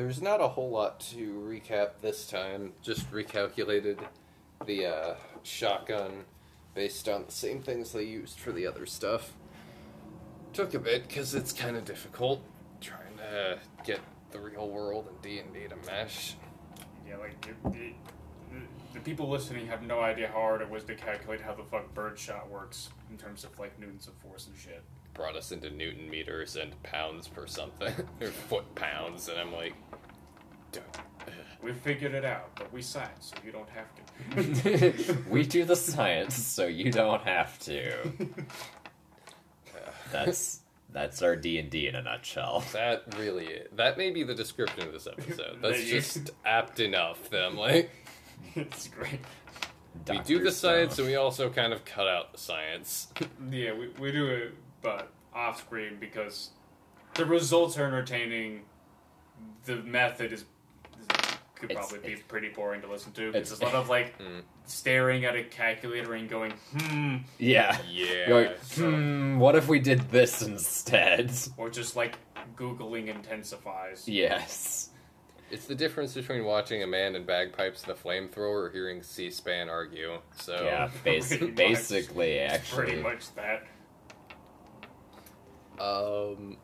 there's 0.00 0.22
not 0.22 0.40
a 0.40 0.48
whole 0.48 0.70
lot 0.70 0.98
to 0.98 1.44
recap 1.46 1.90
this 2.00 2.26
time. 2.26 2.72
Just 2.80 3.10
recalculated 3.12 3.98
the 4.64 4.86
uh, 4.86 5.14
shotgun 5.42 6.24
based 6.74 7.06
on 7.06 7.26
the 7.26 7.32
same 7.32 7.60
things 7.60 7.92
they 7.92 8.04
used 8.04 8.38
for 8.38 8.50
the 8.50 8.66
other 8.66 8.86
stuff. 8.86 9.34
Took 10.54 10.72
a 10.72 10.78
bit 10.78 11.06
because 11.06 11.34
it's 11.34 11.52
kind 11.52 11.76
of 11.76 11.84
difficult 11.84 12.42
trying 12.80 13.18
to 13.18 13.58
get 13.84 14.00
the 14.30 14.40
real 14.40 14.70
world 14.70 15.06
and 15.06 15.20
D 15.20 15.38
and 15.38 15.52
D 15.52 15.68
to 15.68 15.76
mesh. 15.86 16.34
Yeah, 17.06 17.18
like 17.18 17.38
the, 17.42 17.70
the, 17.70 17.92
the 18.94 19.00
people 19.00 19.28
listening 19.28 19.66
have 19.66 19.82
no 19.82 20.00
idea 20.00 20.28
how 20.28 20.40
hard 20.40 20.62
it 20.62 20.70
was 20.70 20.82
to 20.84 20.94
calculate 20.94 21.42
how 21.42 21.52
the 21.52 21.64
fuck 21.64 21.92
birdshot 21.92 22.48
works 22.48 22.88
in 23.10 23.18
terms 23.18 23.44
of 23.44 23.58
like 23.58 23.78
newtons 23.78 24.06
of 24.06 24.14
force 24.14 24.46
and 24.46 24.56
shit. 24.56 24.82
Brought 25.14 25.36
us 25.36 25.52
into 25.52 25.70
Newton 25.70 26.08
meters 26.08 26.56
and 26.56 26.80
pounds 26.82 27.28
per 27.28 27.46
something, 27.46 27.92
or 28.20 28.28
foot 28.28 28.74
pounds, 28.74 29.28
and 29.28 29.38
I'm 29.38 29.52
like, 29.52 29.74
"Duh, 30.72 30.80
ugh." 30.94 30.98
We 31.62 31.74
figured 31.74 32.14
it 32.14 32.24
out, 32.24 32.56
but 32.56 32.72
we 32.72 32.80
science, 32.80 33.32
so 33.34 33.36
you 33.44 33.52
don't 33.52 33.68
have 33.68 35.04
to. 35.04 35.14
we 35.28 35.44
do 35.44 35.66
the 35.66 35.76
science, 35.76 36.34
so 36.34 36.66
you 36.66 36.90
don't 36.90 37.22
have 37.24 37.58
to. 37.60 38.10
That's 40.10 40.60
that's 40.92 41.22
our 41.22 41.36
D 41.36 41.58
and 41.58 41.70
D 41.70 41.86
in 41.86 41.94
a 41.94 42.02
nutshell. 42.02 42.64
that 42.72 43.04
really 43.16 43.60
that 43.76 43.96
may 43.98 44.10
be 44.10 44.22
the 44.22 44.34
description 44.34 44.82
of 44.86 44.92
this 44.92 45.06
episode. 45.06 45.58
That's 45.62 45.84
just 45.84 46.30
apt 46.44 46.80
enough 46.80 47.30
that 47.30 47.44
I'm 47.44 47.56
like, 47.56 47.90
it's 48.54 48.88
great. 48.88 49.20
we 50.08 50.18
do 50.20 50.42
the 50.42 50.50
science 50.50 50.94
Stone. 50.94 51.06
and 51.06 51.12
we 51.12 51.16
also 51.16 51.50
kind 51.50 51.72
of 51.72 51.84
cut 51.84 52.08
out 52.08 52.32
the 52.32 52.38
science. 52.38 53.08
Yeah, 53.50 53.72
we, 53.74 53.88
we 54.00 54.12
do 54.12 54.26
it, 54.28 54.54
but 54.82 55.10
off 55.34 55.60
screen 55.60 55.96
because 56.00 56.50
the 57.14 57.24
results 57.24 57.78
are 57.78 57.86
entertaining. 57.86 58.62
The 59.64 59.76
method 59.76 60.32
is 60.32 60.44
could 61.54 61.70
It's- 61.72 61.88
probably 61.90 62.06
be 62.06 62.12
it's- 62.14 62.26
pretty 62.26 62.48
boring 62.48 62.80
to 62.80 62.86
listen 62.86 63.12
to. 63.12 63.28
it's- 63.28 63.52
It's 63.52 63.60
a 63.60 63.64
lot 63.64 63.74
of 63.74 63.88
like 63.90 64.18
Mm. 64.18 64.42
staring 64.64 65.26
at 65.26 65.36
a 65.36 65.44
calculator 65.44 66.14
and 66.14 66.26
going, 66.28 66.52
hmm, 66.52 67.18
Yeah. 67.38 67.78
Yeah. 67.86 68.28
You're 68.28 68.42
like, 68.48 68.58
hmm, 68.74 69.38
what 69.38 69.54
if 69.56 69.68
we 69.68 69.78
did 69.78 70.08
this 70.10 70.40
instead? 70.40 71.30
or 71.58 71.68
just 71.68 71.96
like 71.96 72.16
googling 72.56 73.08
intensifies. 73.08 74.08
Yes. 74.08 74.88
It's 75.50 75.66
the 75.66 75.74
difference 75.74 76.14
between 76.14 76.44
watching 76.44 76.82
a 76.82 76.86
man 76.86 77.14
in 77.16 77.24
bagpipes 77.24 77.82
and 77.82 77.92
a 77.92 77.94
flamethrower 77.94 78.38
or 78.66 78.70
hearing 78.70 79.02
C-SPAN 79.02 79.68
argue. 79.68 80.18
So 80.36 80.54
Yeah, 80.64 80.88
basi- 81.04 81.28
Pretty 81.28 81.46
much. 81.48 81.56
basically, 81.56 82.38
actually. 82.38 82.84
pretty 82.84 83.02
much 83.02 83.34
that. 83.34 83.66
Um, 85.80 86.56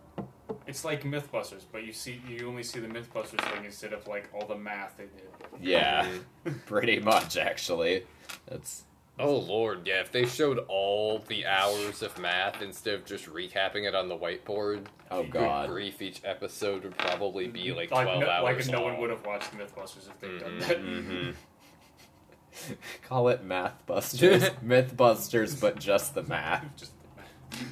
It's 0.67 0.85
like 0.85 1.03
MythBusters, 1.05 1.63
but 1.73 1.85
you 1.85 1.93
see, 1.93 2.21
you 2.29 2.47
only 2.49 2.63
see 2.63 2.81
the 2.81 2.89
MythBusters 2.89 3.41
thing 3.53 3.65
instead 3.65 3.93
of 3.93 4.07
like 4.07 4.29
all 4.35 4.47
the 4.47 4.57
math 4.57 4.97
they 4.97 5.05
did. 5.05 5.29
Yeah, 5.61 6.07
pretty 6.67 7.01
much, 7.01 7.37
actually. 7.37 8.05
That's 8.49 8.85
oh 9.19 9.37
lord, 9.37 9.87
yeah. 9.87 10.01
If 10.01 10.13
they 10.13 10.27
showed 10.27 10.59
all 10.69 11.21
the 11.29 11.47
hours 11.47 12.03
of 12.03 12.19
math 12.19 12.61
instead 12.63 12.95
of 12.95 13.05
just 13.07 13.27
recapping 13.27 13.89
it 13.89 13.95
on 13.95 14.09
the 14.09 14.17
whiteboard, 14.17 14.87
oh 15.11 15.23
god. 15.25 15.69
grief, 15.71 16.03
each 16.03 16.21
episode 16.25 16.83
would 16.85 16.99
probably 16.99 17.47
be 17.49 17.73
like 17.73 17.91
like 17.91 18.07
twelve 18.07 18.21
no, 18.21 18.29
hours. 18.31 18.67
like 18.69 18.73
no 18.77 18.83
one 18.83 18.99
would 18.99 19.11
have 19.11 19.25
watched 19.25 19.53
MythBusters 19.57 20.09
if 20.09 20.21
they'd 20.21 20.39
done 20.39 20.59
Mhm. 20.61 20.67
that. 20.69 20.79
hmm 20.79 21.31
Call 23.07 23.29
it 23.29 23.47
Mathbusters, 23.47 24.51
Mythbusters, 24.65 25.61
but 25.61 25.79
just 25.79 26.15
the 26.15 26.23
math. 26.23 26.65
Just 26.77 26.93
the 27.03 27.09
math. 27.21 27.69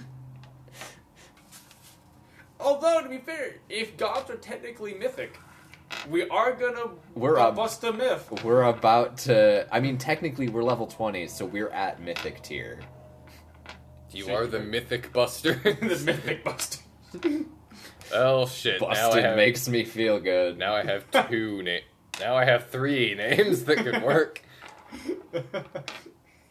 Although 2.65 3.03
to 3.03 3.09
be 3.09 3.19
fair, 3.19 3.57
if 3.69 3.97
gods 3.97 4.31
are 4.31 4.37
technically 4.37 4.95
mythic, 4.95 5.39
we 6.09 6.27
are 6.31 6.53
gonna 6.55 6.91
We're 7.15 7.39
uh, 7.39 7.49
up. 7.49 7.57
bust 7.57 7.85
a 7.85 7.93
myth. 7.93 8.43
We're 8.43 8.63
about 8.63 9.19
to. 9.19 9.69
I 9.71 9.81
mean, 9.81 9.99
technically, 9.99 10.49
we're 10.49 10.63
level 10.65 10.87
20, 10.87 11.29
so 11.29 11.45
we're 11.45 11.69
at 11.69 12.01
Mythic 12.01 12.43
tier. 12.43 12.81
You 14.11 14.33
are 14.33 14.47
the 14.47 14.61
mythic 14.61 15.13
buster. 15.13 15.55
the 15.63 16.03
mythic 16.05 16.43
buster. 16.43 16.83
oh 18.15 18.47
shit! 18.47 18.81
now 18.81 18.87
I 18.87 18.91
Busted 18.95 19.25
have 19.25 19.37
makes 19.37 19.69
me 19.69 19.85
feel 19.85 20.19
good. 20.21 20.57
now 20.57 20.75
I 20.75 20.85
have 20.85 21.29
two 21.29 21.63
na- 21.65 21.79
Now 22.21 22.35
I 22.37 22.45
have 22.45 22.71
three 22.71 23.15
names 23.15 23.65
that 23.65 23.79
could 23.79 24.03
work. 24.03 24.41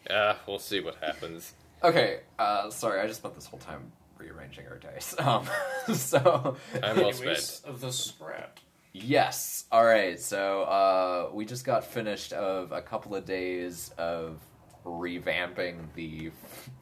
Ah, 0.09 0.38
we'll 0.47 0.59
see 0.59 0.79
what 0.81 0.95
happens. 1.01 1.53
Okay, 1.83 2.19
uh, 2.38 2.69
sorry, 2.69 2.99
I 3.01 3.07
just 3.07 3.19
spent 3.21 3.35
this 3.35 3.45
whole 3.45 3.59
time 3.59 3.91
rearranging 4.18 4.68
our 4.68 4.78
dice. 4.78 5.16
Um, 5.19 5.47
so, 5.96 6.57
Time 6.79 6.96
well 6.97 7.09
Anyways, 7.09 7.44
spent. 7.44 7.79
the 7.81 7.88
strat. 7.88 8.50
yes, 8.94 9.66
all 9.72 9.84
right. 9.85 10.19
So, 10.19 10.63
uh, 10.63 11.29
we 11.34 11.46
just 11.46 11.66
got 11.66 11.84
finished 11.85 12.34
of 12.34 12.72
a 12.72 12.81
couple 12.81 13.16
of 13.16 13.25
days 13.25 13.91
of 13.97 14.40
revamping 14.85 15.78
the 15.96 16.31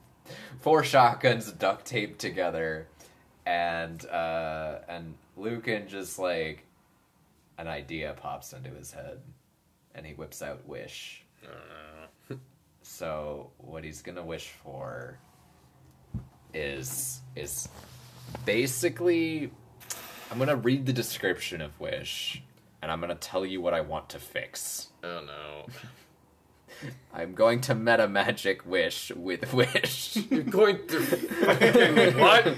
four 0.60 0.84
shotguns 0.84 1.52
duct 1.52 1.86
taped 1.86 2.20
together, 2.20 2.88
and 3.46 4.06
uh, 4.08 4.80
and 4.88 5.16
Lucan 5.38 5.88
just 5.88 6.20
like 6.20 6.66
an 7.58 7.68
idea 7.68 8.16
pops 8.20 8.54
into 8.54 8.70
his 8.72 8.92
head, 8.92 9.20
and 9.96 10.06
he 10.06 10.14
whips 10.14 10.42
out 10.42 10.66
wish. 10.68 11.24
Uh, 11.46 12.36
So 12.84 13.52
what 13.58 13.84
he's 13.84 14.02
gonna 14.02 14.24
wish 14.26 14.50
for 14.50 15.18
is 16.54 17.22
is 17.36 17.70
basically 18.46 19.52
I'm 20.32 20.40
gonna 20.40 20.56
read 20.56 20.86
the 20.86 20.94
description 20.94 21.62
of 21.62 21.80
wish 21.80 22.42
and 22.82 22.92
I'm 22.92 23.00
gonna 23.00 23.16
tell 23.16 23.46
you 23.46 23.62
what 23.62 23.74
I 23.74 23.82
want 23.82 24.10
to 24.10 24.20
fix. 24.20 24.88
oh 25.04 25.22
no! 25.26 25.66
I'm 27.14 27.34
going 27.34 27.62
to 27.62 27.76
meta 27.76 28.08
magic 28.08 28.66
wish 28.66 29.12
with 29.12 29.54
wish. 29.54 30.18
You're 30.30 30.44
going 30.44 30.80
to 30.88 31.00
what? 32.18 32.56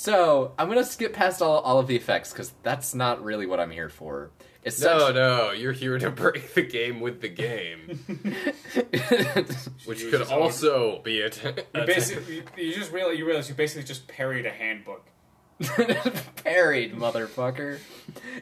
So 0.00 0.52
I'm 0.58 0.68
gonna 0.68 0.82
skip 0.82 1.12
past 1.12 1.42
all, 1.42 1.58
all 1.58 1.78
of 1.78 1.86
the 1.86 1.94
effects 1.94 2.32
because 2.32 2.54
that's 2.62 2.94
not 2.94 3.22
really 3.22 3.44
what 3.44 3.60
I'm 3.60 3.70
here 3.70 3.90
for. 3.90 4.30
no, 4.40 4.48
Essentially, 4.64 5.12
no! 5.12 5.50
You're 5.50 5.72
here 5.74 5.98
to 5.98 6.10
break 6.22 6.54
the 6.54 6.62
game 6.62 7.00
with 7.00 7.20
the 7.20 7.28
game, 7.28 8.00
which 9.84 10.00
could 10.10 10.20
his 10.20 10.30
own- 10.30 10.40
also 10.42 11.02
be 11.02 11.20
a. 11.20 11.26
You 11.74 11.84
basically, 11.84 12.42
you 12.56 12.72
just 12.72 12.92
realize 12.92 13.18
you 13.18 13.26
realize 13.26 13.50
you 13.50 13.54
basically 13.54 13.84
just 13.84 14.08
parried 14.08 14.46
a 14.46 14.50
handbook. 14.50 15.06
Parried, 16.44 16.94
motherfucker. 16.94 17.78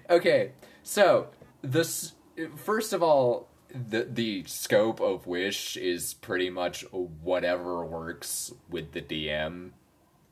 Okay, 0.08 0.52
so 0.84 1.26
this 1.62 2.12
first 2.54 2.92
of 2.92 3.02
all, 3.02 3.48
the 3.69 4.04
the 4.08 4.44
scope 4.46 5.00
of 5.00 5.26
Wish 5.26 5.76
is 5.76 6.14
pretty 6.14 6.50
much 6.50 6.84
whatever 6.92 7.84
works 7.84 8.52
with 8.70 8.92
the 8.92 9.02
DM. 9.02 9.70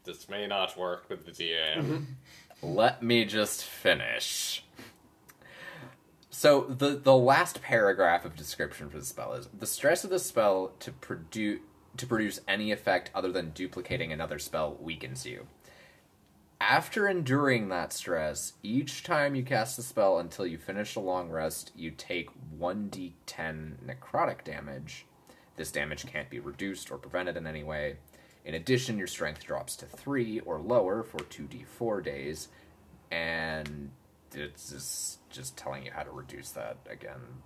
This 0.07 0.29
may 0.29 0.47
not 0.47 0.79
work 0.79 1.05
with 1.11 1.27
the 1.27 1.33
DM. 1.33 1.77
Mm-hmm. 1.77 2.05
Let 2.63 3.03
me 3.03 3.25
just 3.25 3.63
finish. 3.63 4.65
So 6.31 6.63
the 6.63 6.91
the 6.91 7.17
last 7.17 7.63
paragraph 7.63 8.25
of 8.25 8.37
description 8.37 8.89
for 8.89 8.99
the 8.99 9.05
spell 9.05 9.35
is 9.35 9.49
the 9.59 9.67
stress 9.67 10.05
of 10.05 10.11
the 10.11 10.19
spell 10.19 10.73
to 10.81 10.93
produce 10.93 11.61
to 11.97 12.07
produce 12.07 12.41
any 12.47 12.73
effect 12.73 13.11
other 13.15 13.33
than 13.33 13.51
duplicating 13.51 14.13
another 14.13 14.39
spell 14.39 14.77
weakens 14.81 15.27
you. 15.27 15.47
After 16.61 17.07
enduring 17.09 17.69
that 17.69 17.93
stress, 17.93 18.55
each 18.63 19.03
time 19.03 19.35
you 19.35 19.43
cast 19.43 19.77
the 19.77 19.83
spell 19.83 20.19
until 20.19 20.47
you 20.47 20.57
finish 20.57 20.97
a 20.97 21.01
long 21.01 21.31
rest, 21.31 21.71
you 21.75 21.91
take 21.91 22.31
1d10 22.59 23.13
necrotic 23.87 24.43
damage. 24.45 25.07
This 25.57 25.71
damage 25.71 26.07
can't 26.07 26.31
be 26.31 26.39
reduced 26.39 26.91
or 26.91 26.99
prevented 26.99 27.37
in 27.37 27.47
any 27.47 27.63
way. 27.63 27.97
In 28.47 28.55
addition, 28.55 28.97
your 28.97 29.09
strength 29.09 29.45
drops 29.45 29.75
to 29.77 29.87
3 29.87 30.41
or 30.41 30.61
lower 30.61 31.03
for 31.03 31.19
2d4 31.19 32.05
days, 32.05 32.49
and 33.11 33.91
it's 34.33 34.71
just, 34.71 35.29
just 35.31 35.57
telling 35.57 35.85
you 35.85 35.91
how 35.91 36.05
to 36.05 36.11
reduce 36.13 36.51
that 36.51 36.79
again. 36.89 37.43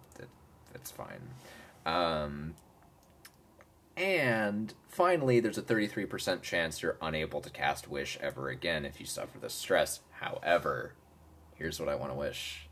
That's 0.72 0.90
fine. 0.90 1.22
Um, 1.86 2.54
and 3.96 4.74
finally, 4.88 5.40
there's 5.40 5.56
a 5.56 5.62
33% 5.62 6.42
chance 6.42 6.82
you're 6.82 6.98
unable 7.00 7.40
to 7.40 7.50
cast 7.50 7.88
Wish 7.88 8.18
ever 8.20 8.50
again 8.50 8.84
if 8.84 9.00
you 9.00 9.06
suffer 9.06 9.38
the 9.38 9.50
stress. 9.50 10.00
However, 10.10 10.92
here's 11.54 11.80
what 11.80 11.88
I 11.88 11.94
want 11.94 12.12
to 12.12 12.18
wish 12.18 12.68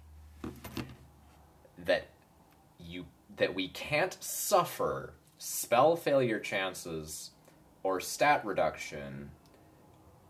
that 1.79 2.09
you 2.79 3.07
that 3.37 3.55
we 3.55 3.69
can't 3.69 4.17
suffer 4.21 5.15
spell 5.39 5.97
failure 5.97 6.39
chances 6.41 7.31
or 7.89 8.01
stat 8.01 8.45
reduction 8.45 9.31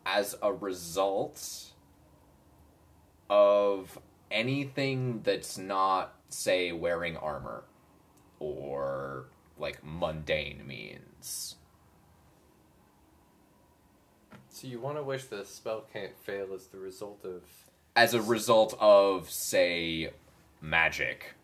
as 0.07 0.37
a 0.41 0.53
result 0.53 1.73
of 3.29 3.99
anything 4.31 5.23
that's 5.25 5.59
not 5.59 6.15
say 6.29 6.71
wearing 6.71 7.17
armor 7.17 7.65
or 8.39 9.27
like 9.59 9.81
mundane 9.83 10.65
means. 10.69 11.57
So 14.51 14.69
you 14.69 14.79
want 14.79 14.97
to 14.97 15.03
wish 15.03 15.25
the 15.25 15.45
spell 15.45 15.85
can't 15.93 16.17
fail 16.17 16.55
as 16.55 16.69
the 16.69 16.79
result 16.79 17.25
of 17.25 17.43
as 17.97 18.15
a 18.15 18.23
result 18.23 18.77
of 18.79 19.29
say 19.29 20.11
magic 20.61 21.35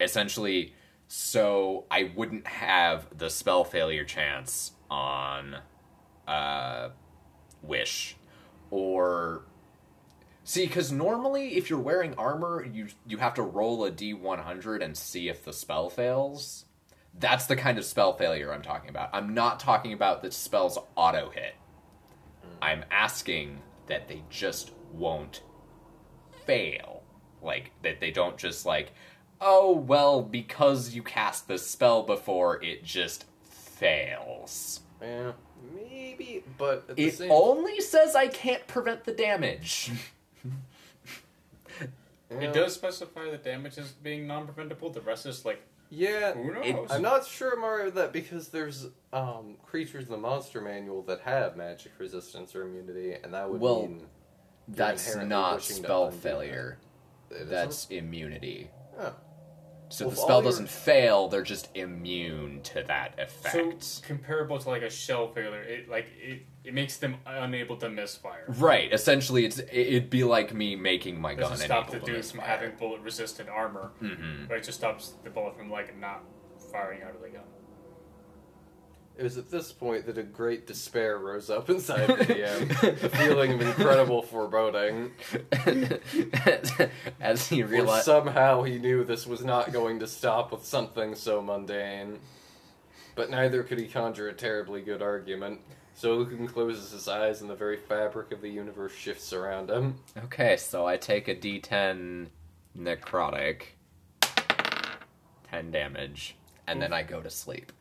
essentially 0.00 0.74
so 1.06 1.84
i 1.90 2.10
wouldn't 2.16 2.46
have 2.46 3.06
the 3.16 3.28
spell 3.30 3.64
failure 3.64 4.04
chance 4.04 4.72
on 4.92 5.56
uh 6.28 6.90
wish. 7.62 8.16
Or 8.70 9.44
see 10.44 10.66
because 10.66 10.92
normally 10.92 11.56
if 11.56 11.70
you're 11.70 11.78
wearing 11.78 12.14
armor 12.14 12.64
you 12.64 12.88
you 13.06 13.16
have 13.18 13.34
to 13.34 13.42
roll 13.42 13.84
a 13.84 13.90
d100 13.90 14.82
and 14.82 14.96
see 14.96 15.28
if 15.28 15.44
the 15.44 15.52
spell 15.52 15.88
fails. 15.88 16.66
That's 17.18 17.46
the 17.46 17.56
kind 17.56 17.78
of 17.78 17.84
spell 17.84 18.12
failure 18.16 18.52
i'm 18.52 18.62
talking 18.62 18.90
about. 18.90 19.10
I'm 19.12 19.34
not 19.34 19.60
talking 19.60 19.92
about 19.92 20.22
that 20.22 20.32
spells 20.32 20.78
auto 20.94 21.30
hit 21.30 21.54
i'm 22.60 22.84
asking 22.90 23.58
that 23.86 24.08
they 24.08 24.22
just 24.30 24.72
won't 24.92 25.42
fail. 26.46 27.02
Like 27.42 27.72
that 27.82 28.00
they 28.00 28.10
don't 28.10 28.36
just 28.36 28.66
like 28.66 28.92
oh 29.40 29.72
well 29.72 30.22
because 30.22 30.94
you 30.94 31.02
cast 31.02 31.48
the 31.48 31.58
spell 31.58 32.02
before 32.04 32.62
it 32.62 32.84
just 32.84 33.26
fails 33.82 34.80
Yeah, 35.00 35.32
maybe, 35.74 36.44
but 36.58 36.84
at 36.88 36.96
the 36.96 37.04
it 37.06 37.14
same 37.14 37.30
only 37.32 37.80
says 37.80 38.14
I 38.14 38.28
can't 38.28 38.66
prevent 38.66 39.04
the 39.04 39.12
damage. 39.12 39.90
yeah, 42.30 42.38
It 42.40 42.52
does 42.52 42.74
specify 42.74 43.30
the 43.30 43.38
damage 43.38 43.78
as 43.78 43.90
being 43.92 44.26
non-preventable. 44.26 44.90
The 44.90 45.00
rest 45.00 45.26
is 45.26 45.44
like, 45.44 45.60
Yeah, 45.90 46.32
who 46.34 46.52
knows? 46.52 46.64
It- 46.66 46.76
I'm 46.90 47.02
not 47.02 47.26
sure, 47.26 47.56
Mario, 47.58 47.90
that 47.90 48.12
because 48.12 48.48
there's 48.48 48.86
um, 49.12 49.56
creatures 49.64 50.04
in 50.04 50.10
the 50.10 50.16
monster 50.18 50.60
manual 50.60 51.02
that 51.02 51.20
have 51.20 51.56
magic 51.56 51.92
resistance 51.98 52.54
or 52.54 52.62
immunity, 52.62 53.14
and 53.22 53.34
that 53.34 53.50
would 53.50 53.60
Well, 53.60 53.82
mean 53.82 54.06
That's 54.68 55.16
not 55.16 55.62
spell 55.62 56.10
failure. 56.10 56.78
That's 57.30 57.86
immunity. 57.90 58.70
isn't? 58.98 59.06
Oh. 59.08 59.14
So 59.92 60.06
Well, 60.06 60.10
the 60.14 60.20
spell 60.22 60.36
your- 60.38 60.44
doesn't 60.44 60.70
fail, 60.70 61.28
they're 61.28 61.42
just 61.42 61.68
immune 61.74 62.62
to 62.62 62.82
that 62.84 63.14
effect. 63.18 63.82
so 63.84 64.02
comparable 64.06 64.58
to 64.58 64.68
like 64.70 64.80
a 64.82 64.90
spell 64.90 65.28
failure. 65.32 65.62
It 65.62 65.88
like 65.90 66.06
it, 66.18 66.46
it 66.64 66.72
makes 66.72 66.96
them 66.96 67.16
unable 67.26 67.76
to 67.76 67.90
misfire. 67.90 68.44
right, 68.48 68.90
essentially, 68.90 69.44
it's 69.44 69.58
it'd 69.58 70.08
be 70.08 70.24
like 70.24 70.54
me 70.54 70.76
making 70.76 71.20
my 71.20 71.34
gun 71.34 71.50
Doesn't 71.50 71.66
stop 71.66 71.90
the 71.90 72.00
to 72.00 72.06
dude 72.06 72.24
from 72.24 72.40
having 72.40 72.72
bullet-resistant 72.76 73.50
armor, 73.50 73.92
Mhm. 74.00 74.48
but 74.48 74.56
it 74.56 74.64
just 74.64 74.78
stops 74.78 75.12
the 75.24 75.30
bullet 75.30 75.56
from 75.58 75.70
like 75.70 75.94
not 75.98 76.24
firing 76.72 77.02
out 77.02 77.14
of 77.14 77.20
the 77.20 77.28
gun. 77.28 77.42
It 79.16 79.22
was 79.24 79.36
at 79.36 79.50
this 79.50 79.72
point 79.72 80.06
that 80.06 80.16
a 80.16 80.22
great 80.22 80.66
despair 80.66 81.18
rose 81.18 81.50
up 81.50 81.68
inside 81.68 82.06
the 82.06 82.14
DM, 82.24 83.02
a 83.04 83.08
feeling 83.10 83.52
of 83.52 83.60
incredible 83.60 84.22
foreboding. 84.22 85.10
As 87.20 87.48
he 87.48 87.62
For 87.62 87.68
realized, 87.68 88.06
somehow 88.06 88.62
he 88.62 88.78
knew 88.78 89.04
this 89.04 89.26
was 89.26 89.44
not 89.44 89.72
going 89.72 89.98
to 90.00 90.06
stop 90.06 90.50
with 90.50 90.64
something 90.64 91.14
so 91.14 91.42
mundane. 91.42 92.20
But 93.14 93.30
neither 93.30 93.62
could 93.62 93.78
he 93.78 93.86
conjure 93.86 94.28
a 94.28 94.32
terribly 94.32 94.80
good 94.80 95.02
argument. 95.02 95.60
So 95.94 96.14
Lucan 96.14 96.48
closes 96.48 96.90
his 96.92 97.06
eyes 97.06 97.42
and 97.42 97.50
the 97.50 97.54
very 97.54 97.76
fabric 97.76 98.32
of 98.32 98.40
the 98.40 98.48
universe 98.48 98.94
shifts 98.94 99.32
around 99.34 99.70
him. 99.70 99.96
okay, 100.24 100.56
so 100.56 100.86
I 100.86 100.96
take 100.96 101.28
a 101.28 101.34
D10 101.34 102.28
necrotic, 102.76 103.62
ten 105.50 105.70
damage, 105.70 106.36
and 106.66 106.80
then 106.80 106.94
I 106.94 107.02
go 107.02 107.20
to 107.20 107.28
sleep. 107.28 107.72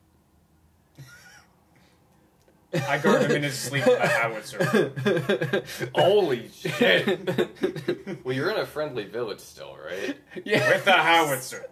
I 2.74 2.98
guard 3.00 3.24
him 3.24 3.32
in 3.32 3.44
his 3.44 3.58
sleep 3.58 3.86
with 3.86 4.00
a 4.00 4.08
howitzer. 4.08 5.90
Holy 5.96 6.50
shit! 6.50 8.24
well, 8.24 8.36
you're 8.36 8.50
in 8.52 8.58
a 8.58 8.66
friendly 8.66 9.06
village 9.06 9.40
still, 9.42 9.78
right? 9.84 10.18
yeah, 10.46 10.70
With 10.70 10.86
the 10.86 10.94
howitzer. 10.94 11.66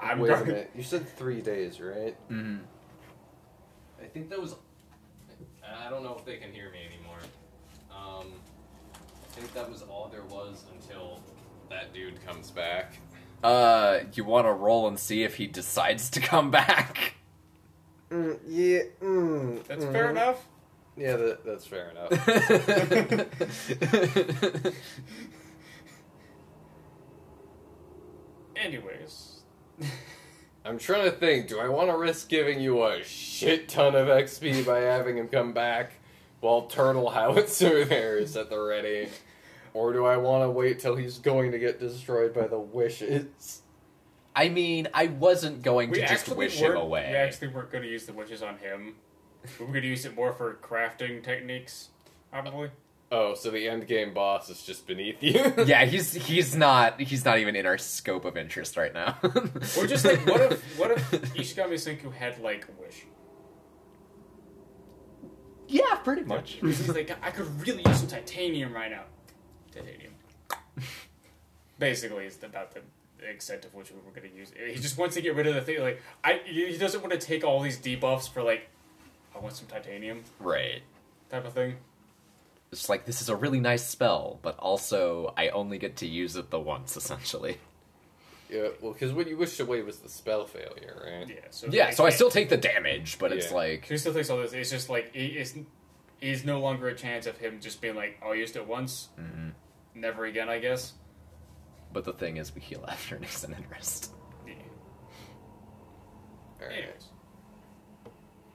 I'm 0.00 0.18
Wait 0.18 0.32
a 0.32 0.44
minute. 0.44 0.70
You 0.74 0.82
said 0.82 1.08
three 1.16 1.40
days, 1.40 1.80
right? 1.80 2.16
Mhm. 2.30 2.60
I 4.02 4.06
think 4.06 4.30
that 4.30 4.40
was. 4.40 4.54
I 5.64 5.88
don't 5.90 6.02
know 6.02 6.16
if 6.18 6.24
they 6.24 6.36
can 6.38 6.52
hear 6.52 6.70
me 6.70 6.80
anymore. 6.86 7.18
Um, 7.90 8.32
I 8.92 9.28
think 9.40 9.52
that 9.54 9.70
was 9.70 9.82
all 9.82 10.08
there 10.10 10.24
was 10.24 10.64
until 10.74 11.20
that 11.70 11.94
dude 11.94 12.24
comes 12.26 12.50
back. 12.50 12.98
Uh, 13.44 14.00
you 14.14 14.24
want 14.24 14.46
to 14.46 14.52
roll 14.52 14.88
and 14.88 14.98
see 14.98 15.22
if 15.22 15.36
he 15.36 15.46
decides 15.46 16.10
to 16.10 16.20
come 16.20 16.50
back? 16.50 17.14
Mm, 18.12 18.38
yeah. 18.46 18.80
Mm, 19.02 19.64
That's 19.64 19.84
fair 19.86 20.10
enough. 20.10 20.46
Yeah, 20.96 21.16
that, 21.16 21.44
that's 21.46 21.66
fair 21.66 21.90
enough. 21.90 22.12
Anyways, 28.56 29.42
I'm 30.64 30.78
trying 30.78 31.04
to 31.04 31.10
think. 31.16 31.48
Do 31.48 31.60
I 31.60 31.68
want 31.68 31.90
to 31.90 31.96
risk 31.96 32.28
giving 32.28 32.60
you 32.60 32.84
a 32.84 33.02
shit 33.02 33.68
ton 33.68 33.94
of 33.94 34.08
XP 34.08 34.66
by 34.66 34.80
having 34.80 35.16
him 35.16 35.28
come 35.28 35.52
back 35.52 35.92
while 36.40 36.62
Turtle 36.62 37.10
Howitzer 37.10 37.84
there 37.86 38.18
is 38.18 38.36
at 38.36 38.50
the 38.50 38.60
ready? 38.60 39.08
Or 39.74 39.92
do 39.94 40.04
I 40.04 40.18
want 40.18 40.44
to 40.44 40.50
wait 40.50 40.80
till 40.80 40.96
he's 40.96 41.18
going 41.18 41.50
to 41.52 41.58
get 41.58 41.80
destroyed 41.80 42.34
by 42.34 42.46
the 42.46 42.58
wishes? 42.58 43.62
I 44.34 44.48
mean, 44.48 44.88
I 44.94 45.06
wasn't 45.06 45.62
going 45.62 45.90
we 45.90 46.00
to 46.00 46.06
just 46.06 46.28
wish 46.30 46.56
him 46.56 46.76
away. 46.76 47.08
We 47.10 47.16
actually 47.16 47.48
weren't 47.48 47.70
going 47.70 47.84
to 47.84 47.90
use 47.90 48.06
the 48.06 48.12
witches 48.12 48.42
on 48.42 48.58
him. 48.58 48.94
We 49.58 49.66
were 49.66 49.72
going 49.72 49.82
to 49.82 49.88
use 49.88 50.04
it 50.04 50.14
more 50.14 50.32
for 50.32 50.54
crafting 50.62 51.22
techniques, 51.22 51.88
probably. 52.30 52.70
Oh, 53.10 53.34
so 53.34 53.50
the 53.50 53.68
end 53.68 53.86
game 53.86 54.14
boss 54.14 54.48
is 54.48 54.62
just 54.62 54.86
beneath 54.86 55.22
you? 55.22 55.52
yeah, 55.66 55.84
he's 55.84 56.14
he's 56.14 56.56
not 56.56 56.98
he's 56.98 57.26
not 57.26 57.38
even 57.38 57.54
in 57.54 57.66
our 57.66 57.76
scope 57.76 58.24
of 58.24 58.38
interest 58.38 58.78
right 58.78 58.94
now. 58.94 59.18
Or 59.76 59.86
just 59.86 60.06
like, 60.06 60.24
what 60.26 60.40
if 60.40 60.62
what 60.78 60.90
if 60.92 61.10
Ishigami 61.10 61.74
Senku 61.74 62.10
had 62.10 62.40
like 62.40 62.66
a 62.68 62.80
wish? 62.80 63.04
Yeah, 65.68 65.94
pretty 65.96 66.22
much. 66.22 66.52
He's 66.52 66.88
like, 66.88 67.14
I 67.22 67.30
could 67.30 67.66
really 67.66 67.82
use 67.86 67.98
some 67.98 68.08
titanium 68.08 68.72
right 68.72 68.90
now. 68.90 69.04
Titanium. 69.74 70.14
Basically, 71.78 72.24
it's 72.24 72.42
about 72.42 72.72
the 72.72 72.80
extent 73.28 73.64
of 73.64 73.74
which 73.74 73.90
we 73.90 73.96
were 74.04 74.10
going 74.18 74.30
to 74.30 74.36
use. 74.36 74.50
it. 74.56 74.74
He 74.74 74.80
just 74.80 74.98
wants 74.98 75.14
to 75.16 75.22
get 75.22 75.34
rid 75.34 75.46
of 75.46 75.54
the 75.54 75.60
thing. 75.62 75.80
Like, 75.80 76.00
I 76.24 76.40
he 76.44 76.76
doesn't 76.78 77.00
want 77.00 77.12
to 77.12 77.18
take 77.18 77.44
all 77.44 77.60
these 77.60 77.78
debuffs 77.78 78.28
for 78.32 78.42
like, 78.42 78.68
I 79.34 79.38
want 79.38 79.54
some 79.56 79.66
titanium 79.66 80.24
right. 80.38 80.82
type 81.30 81.44
of 81.46 81.52
thing. 81.52 81.76
It's 82.70 82.88
like 82.88 83.04
this 83.04 83.20
is 83.20 83.28
a 83.28 83.36
really 83.36 83.60
nice 83.60 83.84
spell, 83.86 84.38
but 84.42 84.58
also 84.58 85.34
I 85.36 85.48
only 85.48 85.78
get 85.78 85.96
to 85.96 86.06
use 86.06 86.36
it 86.36 86.50
the 86.50 86.58
once 86.60 86.96
essentially. 86.96 87.58
yeah, 88.50 88.68
well, 88.80 88.92
because 88.92 89.12
what 89.12 89.26
you 89.26 89.36
wished 89.36 89.60
away 89.60 89.82
was 89.82 89.98
the 89.98 90.08
spell 90.08 90.46
failure, 90.46 91.02
right? 91.04 91.28
Yeah. 91.28 91.40
So 91.50 91.66
Yeah, 91.70 91.90
so 91.90 92.06
I 92.06 92.10
still 92.10 92.30
take 92.30 92.48
the 92.48 92.56
damage, 92.56 93.18
but 93.18 93.30
it's 93.32 93.52
like 93.52 93.86
He 93.86 93.96
still 93.98 94.14
takes 94.14 94.30
all 94.30 94.38
this. 94.38 94.52
It's 94.52 94.70
just 94.70 94.88
like 94.88 95.10
it- 95.14 95.36
it's 95.36 95.54
is 96.22 96.44
no 96.44 96.60
longer 96.60 96.86
a 96.88 96.94
chance 96.94 97.26
of 97.26 97.36
him 97.38 97.58
just 97.60 97.80
being 97.80 97.96
like, 97.96 98.16
"Oh, 98.22 98.30
I 98.30 98.34
used 98.34 98.54
it 98.54 98.64
once, 98.64 99.08
Mhm. 99.18 99.52
never 99.96 100.24
again." 100.24 100.48
I 100.48 100.60
guess. 100.60 100.92
But 101.92 102.04
the 102.04 102.12
thing 102.12 102.36
is 102.38 102.54
we 102.54 102.60
heal 102.60 102.84
after 102.88 103.16
an 103.16 103.24
extended 103.24 103.64
rest. 103.70 104.12
Yeah. 104.46 104.54
Alright. 106.60 106.78
Anyways, 106.78 107.04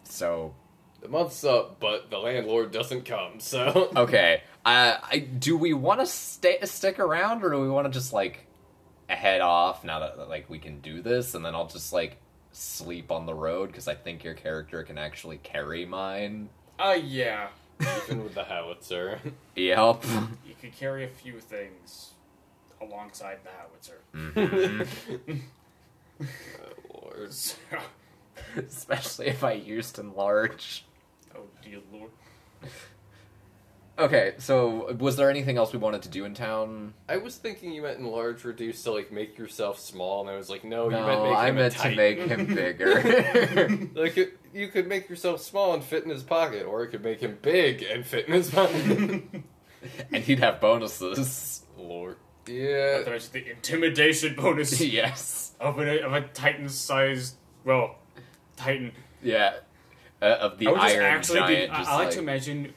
So 0.03 0.53
The 1.01 1.08
month's 1.08 1.44
up, 1.44 1.79
but 1.79 2.10
the 2.10 2.17
landlord 2.17 2.72
doesn't 2.72 3.06
come, 3.06 3.39
so. 3.39 3.89
okay, 3.96 4.41
uh, 4.65 4.98
I 5.01 5.20
do 5.20 5.58
we 5.58 5.74
want 5.74 6.00
to 6.00 6.06
stay 6.06 6.58
stick 6.63 7.00
around 7.00 7.44
or 7.44 7.50
do 7.51 7.60
we 7.62 7.70
want 7.70 7.86
to 7.86 7.91
just 7.91 8.13
like 8.13 8.46
head 9.08 9.39
off 9.41 9.84
now 9.86 10.00
that 10.00 10.27
like 10.27 10.50
we 10.50 10.60
can 10.60 10.82
do 10.82 11.01
this 11.01 11.34
and 11.34 11.46
then 11.46 11.56
I'll 11.56 11.67
just 11.67 11.94
like 11.94 12.17
sleep 12.51 13.10
on 13.12 13.25
the 13.25 13.34
road 13.36 13.67
because 13.67 13.88
I 13.88 13.94
think 13.96 14.24
your 14.24 14.34
character 14.34 14.84
can 14.84 14.98
actually 14.98 15.38
carry 15.38 15.86
mine. 15.86 16.50
uh, 16.79 16.98
yeah, 17.01 17.48
Even 18.06 18.24
with 18.24 18.34
the 18.36 18.44
howitzer. 18.44 19.20
Yep. 19.56 20.03
you 20.46 20.53
could 20.60 20.75
carry 20.75 21.03
a 21.06 21.08
few 21.08 21.39
things 21.39 22.12
alongside 22.81 23.39
the 23.43 23.50
howitzer. 23.57 24.01
Mhm. 24.13 25.41
oh, 26.22 26.25
Lord. 27.03 27.31
So, 27.34 27.55
Especially 28.55 29.27
if 29.27 29.43
I 29.43 29.53
used 29.53 29.98
enlarge. 30.00 30.86
oh 31.36 31.41
dear 31.63 31.79
lord. 31.91 32.12
Okay, 34.00 34.36
so 34.38 34.93
was 35.00 35.15
there 35.15 35.29
anything 35.31 35.57
else 35.57 35.74
we 35.74 35.79
wanted 35.79 36.03
to 36.03 36.10
do 36.10 36.24
in 36.24 36.36
town? 36.36 36.93
I 37.10 37.17
was 37.17 37.36
thinking 37.38 37.72
you 37.72 37.81
meant 37.81 37.98
enlarge, 37.98 38.43
reduce 38.43 38.84
to 38.84 38.91
like 38.91 39.12
make 39.12 39.38
yourself 39.39 39.79
small, 39.79 40.22
and 40.22 40.29
I 40.29 40.36
was 40.38 40.50
like, 40.51 40.63
no, 40.63 40.88
no, 40.88 41.00
you 41.00 41.05
meant 41.05 41.24
make 41.24 41.36
I 41.36 41.50
him 41.50 41.57
a 41.57 41.60
meant 41.60 41.74
to 41.77 41.96
make 41.96 42.19
him 42.19 42.46
bigger. 42.55 43.89
like 43.96 44.17
it, 44.17 44.38
you 44.53 44.67
could 44.67 44.88
make 44.88 45.10
yourself 45.10 45.41
small 45.41 45.74
and 45.74 45.84
fit 45.84 46.03
in 46.03 46.12
his 46.12 46.22
pocket, 46.24 46.65
or 46.67 46.84
it 46.84 46.89
could 46.89 47.03
make 47.03 47.19
him 47.22 47.39
big 47.41 47.81
and 47.81 48.05
fit 48.05 48.27
in 48.27 48.34
his 48.36 48.51
pocket. 48.51 49.24
and 50.13 50.24
he'd 50.24 50.39
have 50.39 50.62
bonuses. 50.62 51.63
Lord. 51.75 52.17
Not 52.48 52.54
Yeah. 52.56 53.04
to 53.04 53.10
mention 53.10 53.30
the 53.34 53.51
intimidation 53.51 54.36
bonus 54.38 54.80
yes. 54.82 55.54
of 55.60 55.80
a 55.80 56.01
of 56.06 56.13
a 56.13 56.22
titan-sized, 56.22 57.36
well, 57.63 57.96
titan. 58.56 58.92
Yeah. 59.22 59.54
Uh, 60.22 60.25
of 60.25 60.58
the 60.58 60.68
I 60.68 60.72
would 60.72 60.82
just 60.82 60.96
iron 60.96 61.06
actually 61.06 61.39
giant. 61.39 61.72
be. 61.72 61.75
I, 61.75 61.77
just 61.80 61.89
I 61.89 61.96
like, 61.96 62.06
like, 62.06 62.13
to 62.13 62.20
imagine 62.20 62.74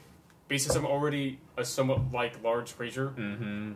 because 0.47 0.75
I'm 0.75 0.85
already 0.85 1.39
a 1.57 1.65
somewhat 1.65 2.11
like 2.11 2.43
large 2.43 2.75
creature. 2.75 3.13
Mm-hmm. 3.17 3.73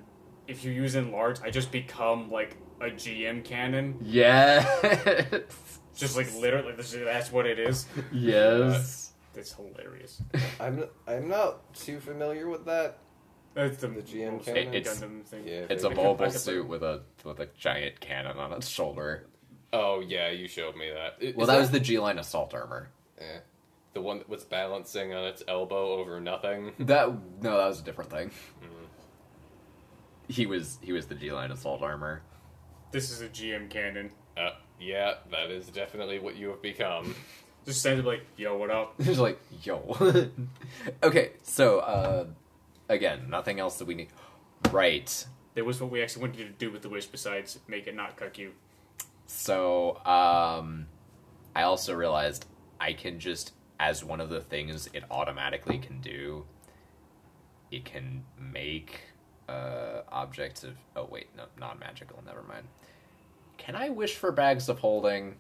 If 0.48 0.64
you 0.64 0.72
use 0.72 0.94
enlarge, 0.96 1.40
I 1.42 1.50
just 1.50 1.72
become 1.72 2.30
like 2.30 2.58
a 2.80 2.86
GM 2.86 3.44
cannon. 3.44 3.98
Yes. 4.04 4.68
Just 5.96 6.18
like 6.18 6.28
literally, 6.36 6.74
that's 6.75 7.32
what 7.32 7.46
it 7.46 7.58
is. 7.58 7.88
yes. 8.12 9.14
It's 9.34 9.54
hilarious. 9.54 10.22
I'm 10.60 10.84
I'm 11.08 11.28
not 11.30 11.74
too 11.74 12.00
familiar 12.02 12.50
with 12.50 12.66
that. 12.66 12.98
That's 13.56 13.78
the, 13.78 13.88
The 13.88 14.02
GM 14.02 14.34
most 14.34 14.46
cannon? 14.46 14.74
It's- 14.76 15.02
Gundam 15.02 15.24
thing. 15.26 15.48
Yeah, 15.48 15.66
It's 15.70 15.84
a 15.84 15.90
mobile 15.90 16.30
suit 16.30 16.68
with 16.68 16.84
a 16.84 17.02
with 17.24 17.40
a 17.40 17.48
giant 17.58 18.00
cannon 18.00 18.38
on 18.38 18.52
its 18.54 18.68
shoulder. 18.68 19.26
Oh 19.74 20.02
yeah, 20.02 20.30
you 20.30 20.48
showed 20.48 20.76
me 20.76 20.90
that. 20.92 21.36
Well, 21.36 21.44
is 21.46 21.48
that 21.48 21.60
was 21.60 21.72
the 21.72 21.80
G 21.80 21.98
line 21.98 22.20
assault 22.20 22.54
armor. 22.54 22.90
eh, 23.18 23.40
the 23.94 24.02
one 24.02 24.18
that 24.20 24.28
was 24.30 24.44
balancing 24.44 25.14
on 25.14 25.26
its 25.26 25.42
elbow 25.48 25.94
over 25.94 26.20
nothing. 26.20 26.74
That 26.80 27.10
no, 27.42 27.58
that 27.58 27.68
was 27.68 27.80
a 27.80 27.84
different 27.84 28.12
thing. 28.12 28.30
Mhm. 28.62 28.86
He 30.28 30.46
was 30.46 30.78
he 30.82 30.92
was 30.92 31.08
the 31.08 31.16
G 31.16 31.32
line 31.32 31.52
assault 31.52 31.82
armor. 31.82 32.22
This 32.92 33.10
is 33.12 33.22
a 33.22 33.30
GM 33.30 33.70
cannon. 33.70 34.12
Uh, 34.38 34.52
yeah, 34.80 35.16
that 35.32 35.50
is 35.50 35.68
definitely 35.68 36.20
what 36.20 36.36
you 36.36 36.50
have 36.50 36.62
become. 36.62 37.16
Just 37.66 37.80
stands 37.80 38.06
like, 38.06 38.22
yo, 38.38 38.56
what 38.58 38.70
up? 38.70 38.94
He's 39.02 39.18
like, 39.18 39.40
yo. 39.64 39.96
okay, 41.02 41.32
so 41.42 41.80
uh, 41.80 42.26
again, 42.89 43.30
nothing 43.30 43.60
else 43.60 43.77
that 43.77 43.86
we 43.86 43.96
need. 43.96 44.10
Right. 44.72 45.25
There 45.54 45.63
was 45.63 45.82
what 45.82 45.92
we 45.92 46.01
actually 46.01 46.22
wanted 46.24 46.39
you 46.39 46.46
to 46.46 46.51
do 46.51 46.72
with 46.72 46.82
the 46.82 46.89
wish 46.89 47.06
besides 47.06 47.60
make 47.68 47.88
it 47.88 47.96
not 47.96 48.18
cuck 48.18 48.38
you. 48.38 48.51
So 49.27 49.98
um, 50.06 50.88
I 51.56 51.63
also 51.63 51.94
realized 51.94 52.46
I 52.80 52.94
can 52.94 53.20
just 53.20 53.54
as 53.80 54.04
one 54.04 54.22
of 54.22 54.30
the 54.30 54.42
things 54.42 54.89
it 54.94 55.04
automatically 55.12 55.77
can 55.77 56.01
do. 56.01 56.46
It 57.72 57.86
can 57.86 58.24
make 58.39 59.01
uh, 59.50 60.01
objects 60.10 60.63
of. 60.63 60.75
Oh 60.96 61.08
wait, 61.10 61.27
no, 61.36 61.46
non-magical. 61.60 62.22
Never 62.25 62.44
mind. 62.44 62.68
Can 63.58 63.75
I 63.75 63.89
wish 63.89 64.15
for 64.15 64.32
bags 64.32 64.70
of 64.70 64.80
holding? 64.80 65.36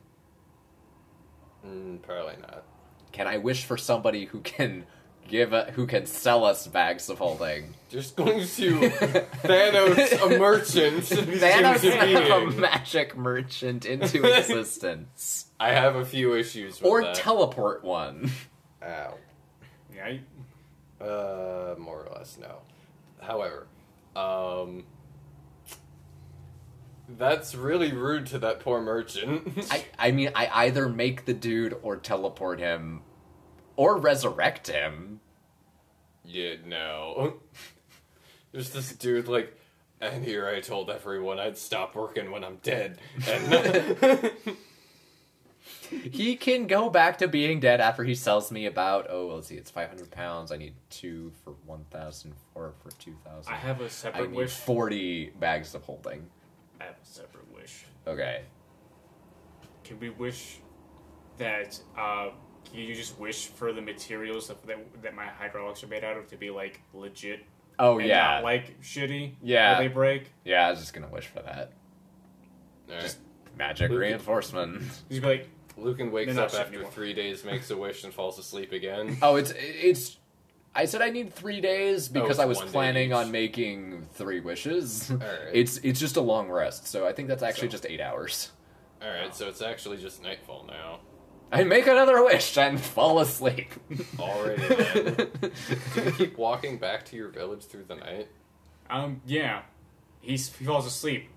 Mm, 1.65 2.01
probably 2.01 2.37
not. 2.41 2.63
Can 3.11 3.27
I 3.27 3.37
wish 3.37 3.65
for 3.65 3.77
somebody 3.77 4.25
who 4.25 4.39
can 4.41 4.85
give 5.27 5.53
a, 5.53 5.65
who 5.71 5.85
can 5.87 6.05
sell 6.05 6.43
us 6.45 6.67
bags 6.67 7.09
of 7.09 7.17
holding? 7.19 7.73
Just 7.89 8.15
going 8.15 8.39
to 8.39 8.45
Thanos, 9.43 10.21
a 10.21 10.29
merchant. 10.39 11.03
Thanos 11.03 11.83
into 11.83 12.35
a 12.35 12.51
magic 12.59 13.15
merchant 13.15 13.85
into 13.85 14.27
existence, 14.37 15.45
I 15.59 15.71
have 15.71 15.95
a 15.95 16.05
few 16.05 16.35
issues 16.35 16.81
with 16.81 16.89
or 16.91 17.01
that. 17.03 17.15
teleport 17.15 17.83
one. 17.83 18.29
Ow. 18.83 19.17
Yeah, 19.93 20.17
Uh, 20.99 21.75
more 21.77 22.05
or 22.05 22.09
less, 22.17 22.37
no. 22.37 22.57
However, 23.21 23.67
um, 24.15 24.83
that's 27.17 27.55
really 27.55 27.93
rude 27.93 28.25
to 28.27 28.39
that 28.39 28.59
poor 28.59 28.81
merchant. 28.81 29.67
I, 29.71 29.85
I 29.97 30.11
mean, 30.11 30.31
I 30.35 30.49
either 30.65 30.89
make 30.89 31.25
the 31.25 31.33
dude 31.33 31.75
or 31.83 31.97
teleport 31.97 32.59
him, 32.59 33.01
or 33.75 33.97
resurrect 33.97 34.67
him. 34.67 35.19
yeah, 36.23 36.55
no. 36.65 37.35
There's 38.51 38.69
this 38.69 38.93
dude 38.93 39.27
like, 39.27 39.53
and 39.99 40.23
here 40.23 40.47
I 40.47 40.61
told 40.61 40.89
everyone 40.89 41.39
I'd 41.39 41.57
stop 41.57 41.95
working 41.95 42.31
when 42.31 42.43
I'm 42.43 42.57
dead, 42.63 42.99
and 43.27 44.31
He 45.89 46.35
can 46.35 46.65
go 46.65 46.89
back 46.89 47.19
to 47.19 47.27
being 47.27 47.59
dead 47.59 47.79
after 47.79 48.03
he 48.03 48.15
sells 48.15 48.51
me 48.51 48.65
about 48.65 49.05
oh 49.09 49.27
let's 49.35 49.47
see 49.47 49.55
it's 49.55 49.69
five 49.69 49.89
hundred 49.89 50.09
pounds. 50.09 50.51
I 50.51 50.57
need 50.57 50.73
two 50.89 51.31
for 51.43 51.53
one 51.65 51.85
thousand, 51.91 52.33
four 52.53 52.73
for 52.81 52.89
two 52.97 53.15
thousand. 53.23 53.53
I 53.53 53.57
have 53.57 53.81
a 53.81 53.89
separate 53.89 54.31
need 54.31 54.37
wish. 54.37 54.51
forty 54.51 55.29
bags 55.39 55.75
of 55.75 55.83
holding. 55.83 56.25
I 56.81 56.85
have 56.85 56.95
a 56.95 57.05
separate 57.05 57.53
wish. 57.53 57.85
Okay. 58.07 58.41
Can 59.83 59.99
we 59.99 60.09
wish 60.09 60.57
that? 61.37 61.79
Uh, 61.97 62.29
you 62.73 62.93
just 62.95 63.19
wish 63.19 63.47
for 63.47 63.71
the 63.73 63.81
materials 63.81 64.47
that 64.47 64.65
that, 64.67 64.77
that 65.03 65.15
my 65.15 65.25
hydraulics 65.25 65.83
are 65.83 65.87
made 65.87 66.03
out 66.03 66.17
of 66.17 66.27
to 66.29 66.37
be 66.37 66.49
like 66.49 66.81
legit? 66.93 67.45
Oh 67.77 67.99
and 67.99 68.07
yeah, 68.07 68.35
not 68.35 68.43
like 68.43 68.81
shitty. 68.81 69.33
Yeah. 69.43 69.79
they 69.79 69.87
break. 69.87 70.31
yeah. 70.43 70.67
I 70.67 70.69
was 70.71 70.79
just 70.79 70.93
gonna 70.93 71.09
wish 71.09 71.27
for 71.27 71.41
that. 71.41 71.71
Alright. 72.87 73.03
Just 73.03 73.17
magic 73.57 73.89
Luke- 73.91 73.99
reinforcement. 74.01 74.81
Just 75.09 75.09
be 75.09 75.19
like, 75.21 75.49
Lucan 75.77 76.11
wakes 76.11 76.37
up 76.37 76.53
after 76.53 76.75
anymore. 76.75 76.91
three 76.91 77.13
days, 77.13 77.43
makes 77.43 77.69
a 77.71 77.77
wish, 77.77 78.03
and 78.03 78.13
falls 78.13 78.39
asleep 78.39 78.71
again. 78.71 79.17
Oh, 79.21 79.35
it's 79.35 79.51
it's. 79.57 80.17
I 80.77 80.85
said 80.85 81.01
I 81.01 81.09
need 81.09 81.33
three 81.33 81.61
days 81.61 82.09
oh, 82.09 82.13
because 82.13 82.31
it's 82.31 82.39
I 82.39 82.45
was 82.45 82.59
planning 82.61 83.13
on 83.13 83.31
making 83.31 84.07
three 84.13 84.39
wishes. 84.39 85.09
Alright. 85.11 85.29
It's 85.53 85.77
it's 85.79 85.99
just 85.99 86.15
a 86.17 86.21
long 86.21 86.49
rest, 86.49 86.87
so 86.87 87.07
I 87.07 87.11
think 87.13 87.27
that's 87.27 87.43
actually 87.43 87.67
So- 87.69 87.71
just 87.73 87.85
eight 87.87 88.01
hours. 88.01 88.51
Alright, 89.03 89.35
so 89.35 89.47
it's 89.49 89.61
actually 89.61 89.97
just 89.97 90.23
nightfall 90.23 90.65
now. 90.67 90.99
I 91.51 91.63
make 91.63 91.87
another 91.87 92.23
wish 92.23 92.57
and 92.57 92.79
fall 92.79 93.19
asleep. 93.19 93.71
Already. 94.19 94.67
Do 94.67 96.03
you 96.03 96.11
keep 96.11 96.37
walking 96.37 96.77
back 96.77 97.05
to 97.05 97.15
your 97.15 97.29
village 97.29 97.63
through 97.63 97.85
the 97.87 97.95
night? 97.95 98.27
um, 98.89 99.21
yeah, 99.25 99.61
He's, 100.21 100.53
he 100.55 100.65
falls 100.65 100.85
asleep. 100.85 101.29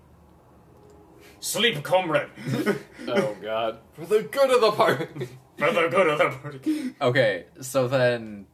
Sleep, 1.39 1.83
comrade, 1.83 2.27
Oh 3.07 3.35
god. 3.41 3.79
For 3.93 4.05
the 4.05 4.23
good 4.23 4.49
of 4.51 4.59
the 4.61 4.71
party! 4.71 5.05
for 5.57 5.71
the 5.71 5.87
good 5.87 6.07
of 6.09 6.17
the 6.17 6.29
party. 6.37 6.95
okay, 7.01 7.45
so 7.61 7.87
then, 7.87 8.45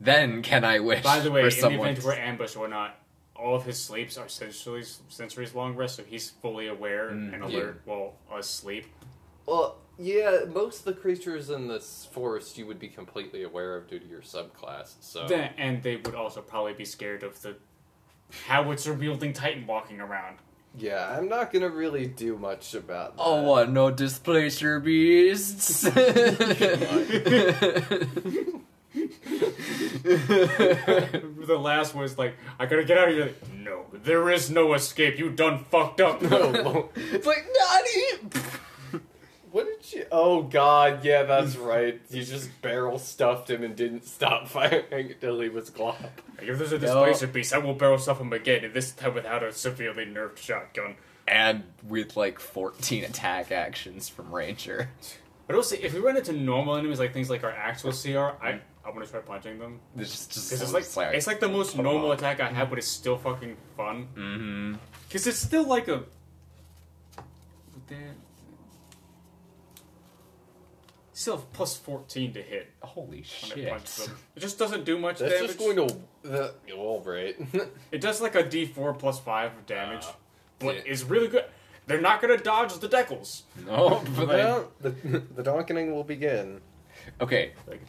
then 0.00 0.42
can 0.42 0.64
I 0.64 0.80
wish? 0.80 1.04
By 1.04 1.20
the 1.20 1.30
way, 1.30 1.42
for 1.42 1.48
in 1.48 1.54
the 1.54 1.60
someone 1.60 1.88
event 1.90 2.00
to- 2.00 2.06
we're 2.06 2.14
ambushed 2.14 2.56
or 2.56 2.66
not, 2.66 2.98
all 3.36 3.54
of 3.54 3.64
his 3.64 3.80
sleeps 3.80 4.18
are 4.18 4.28
sentry's, 4.28 5.00
sentry's 5.08 5.54
long 5.54 5.76
rest, 5.76 5.96
so 5.96 6.02
he's 6.02 6.30
fully 6.30 6.66
aware 6.66 7.10
Mm, 7.10 7.34
and 7.34 7.52
yeah. 7.52 7.58
alert 7.58 7.82
while 7.84 8.14
asleep. 8.36 8.86
Well, 9.46 9.76
yeah, 9.98 10.44
most 10.52 10.80
of 10.80 10.84
the 10.94 11.00
creatures 11.00 11.50
in 11.50 11.68
this 11.68 12.08
forest 12.12 12.58
you 12.58 12.66
would 12.66 12.78
be 12.78 12.88
completely 12.88 13.42
aware 13.42 13.76
of 13.76 13.88
due 13.88 13.98
to 13.98 14.06
your 14.06 14.22
subclass, 14.22 14.94
so. 15.00 15.26
Then, 15.26 15.52
and 15.58 15.82
they 15.82 15.96
would 15.96 16.14
also 16.14 16.40
probably 16.40 16.74
be 16.74 16.84
scared 16.84 17.22
of 17.22 17.40
the 17.42 17.56
howitzer 18.46 18.94
wielding 18.94 19.32
titan 19.32 19.66
walking 19.66 20.00
around. 20.00 20.38
Yeah, 20.76 21.16
I'm 21.16 21.28
not 21.28 21.52
gonna 21.52 21.68
really 21.68 22.06
do 22.06 22.36
much 22.36 22.74
about 22.74 23.16
that. 23.16 23.22
Oh, 23.22 23.42
what? 23.42 23.70
No 23.70 23.90
displacer 23.92 24.80
beasts. 24.80 25.82
the 30.04 31.58
last 31.58 31.94
was 31.94 32.18
like, 32.18 32.34
I 32.58 32.66
gotta 32.66 32.84
get 32.84 32.98
out 32.98 33.08
of 33.08 33.14
here. 33.14 33.34
No, 33.56 33.86
there 33.92 34.30
is 34.30 34.50
no 34.50 34.74
escape. 34.74 35.18
You 35.18 35.30
done 35.30 35.64
fucked 35.64 36.00
up. 36.00 36.20
No. 36.22 36.90
it's 36.94 37.26
like 37.26 37.46
not 37.58 37.82
what 39.54 39.66
did 39.66 39.92
you. 39.92 40.06
Oh 40.10 40.42
god, 40.42 41.04
yeah, 41.04 41.22
that's 41.22 41.54
right. 41.56 42.00
You 42.10 42.24
just 42.24 42.50
barrel 42.60 42.98
stuffed 42.98 43.48
him 43.48 43.62
and 43.62 43.76
didn't 43.76 44.04
stop 44.04 44.48
firing 44.54 44.84
until 45.12 45.40
he 45.40 45.48
was 45.48 45.70
glop. 45.70 46.00
Like 46.38 46.48
if 46.48 46.58
there's 46.58 46.72
a 46.72 46.78
displacer 46.78 47.26
beast, 47.28 47.54
I 47.54 47.58
will 47.58 47.74
barrel 47.74 47.98
stuff 47.98 48.20
him 48.20 48.32
again, 48.32 48.64
and 48.64 48.74
this 48.74 48.90
time 48.92 49.14
without 49.14 49.42
a 49.44 49.52
severely 49.52 50.04
nerfed 50.04 50.38
shotgun. 50.38 50.96
and 51.28 51.62
with 51.88 52.16
like 52.16 52.38
14 52.40 53.04
attack 53.04 53.52
actions 53.52 54.08
from 54.08 54.34
Ranger. 54.34 54.90
But 55.46 55.56
also, 55.56 55.76
if 55.76 55.92
we 55.92 56.00
run 56.00 56.16
into 56.16 56.32
normal 56.32 56.74
enemies 56.76 56.98
like 56.98 57.12
things 57.12 57.28
like 57.28 57.44
our 57.44 57.50
actual 57.50 57.92
CR, 57.92 58.32
I 58.42 58.60
I 58.82 58.88
want 58.90 59.04
to 59.04 59.10
try 59.10 59.20
punching 59.20 59.58
them 59.58 59.78
It's 59.94 60.26
just, 60.26 60.32
just 60.32 60.52
it's 60.74 60.96
like 60.96 61.14
it's 61.14 61.26
like 61.26 61.38
the 61.40 61.50
most 61.50 61.72
put 61.72 61.80
'em 61.80 61.84
normal 61.84 62.12
off. 62.12 62.18
attack 62.18 62.40
I 62.40 62.48
have, 62.50 62.70
but 62.70 62.78
it's 62.78 62.88
still 62.88 63.18
fucking 63.18 63.54
fun. 63.76 64.08
mm-hmm. 64.16 64.74
Because 65.06 65.26
it's 65.26 65.38
still 65.38 65.64
like 65.68 65.88
a. 65.88 66.04
Damn. 67.88 67.98
Still 71.16 71.36
have 71.36 71.52
plus 71.52 71.76
14 71.76 72.32
to 72.34 72.42
hit 72.42 72.70
Holy 72.82 73.06
when 73.08 73.18
I 73.20 73.22
shit! 73.54 73.68
punch 73.70 73.96
them. 73.96 74.16
It 74.34 74.40
just 74.40 74.58
doesn't 74.58 74.84
do 74.84 74.98
much 74.98 75.20
That's 75.20 75.32
damage. 75.34 75.46
just 75.46 75.58
going 75.60 75.76
to. 75.76 75.96
The, 76.22 76.54
well, 76.76 77.00
right. 77.06 77.36
It 77.92 78.00
does 78.00 78.20
like 78.20 78.34
a 78.34 78.42
d4 78.42 78.98
plus 78.98 79.20
5 79.20 79.52
of 79.58 79.64
damage, 79.66 80.04
Uh, 80.04 80.12
but 80.58 80.74
yeah. 80.74 80.82
it's 80.86 81.04
really 81.04 81.28
good. 81.28 81.44
They're 81.86 82.00
not 82.00 82.20
going 82.20 82.36
to 82.36 82.42
dodge 82.42 82.76
the 82.78 82.88
decals. 82.88 83.42
No, 83.64 84.02
but 84.16 84.26
they- 84.26 84.34
well, 84.36 84.72
the, 84.80 84.90
the 84.90 85.42
donkening 85.44 85.94
will 85.94 86.02
begin. 86.04 86.60
okay. 87.20 87.52
Like, 87.68 87.82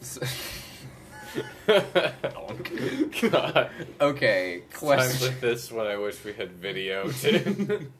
s- 0.00 0.18
God. 3.30 3.70
okay. 4.00 4.60
Times 4.60 4.74
Question. 4.78 5.28
like 5.28 5.40
this 5.40 5.72
when 5.72 5.86
I 5.86 5.96
wish 5.96 6.22
we 6.24 6.32
had 6.34 6.52
video 6.52 7.08
too. 7.10 7.90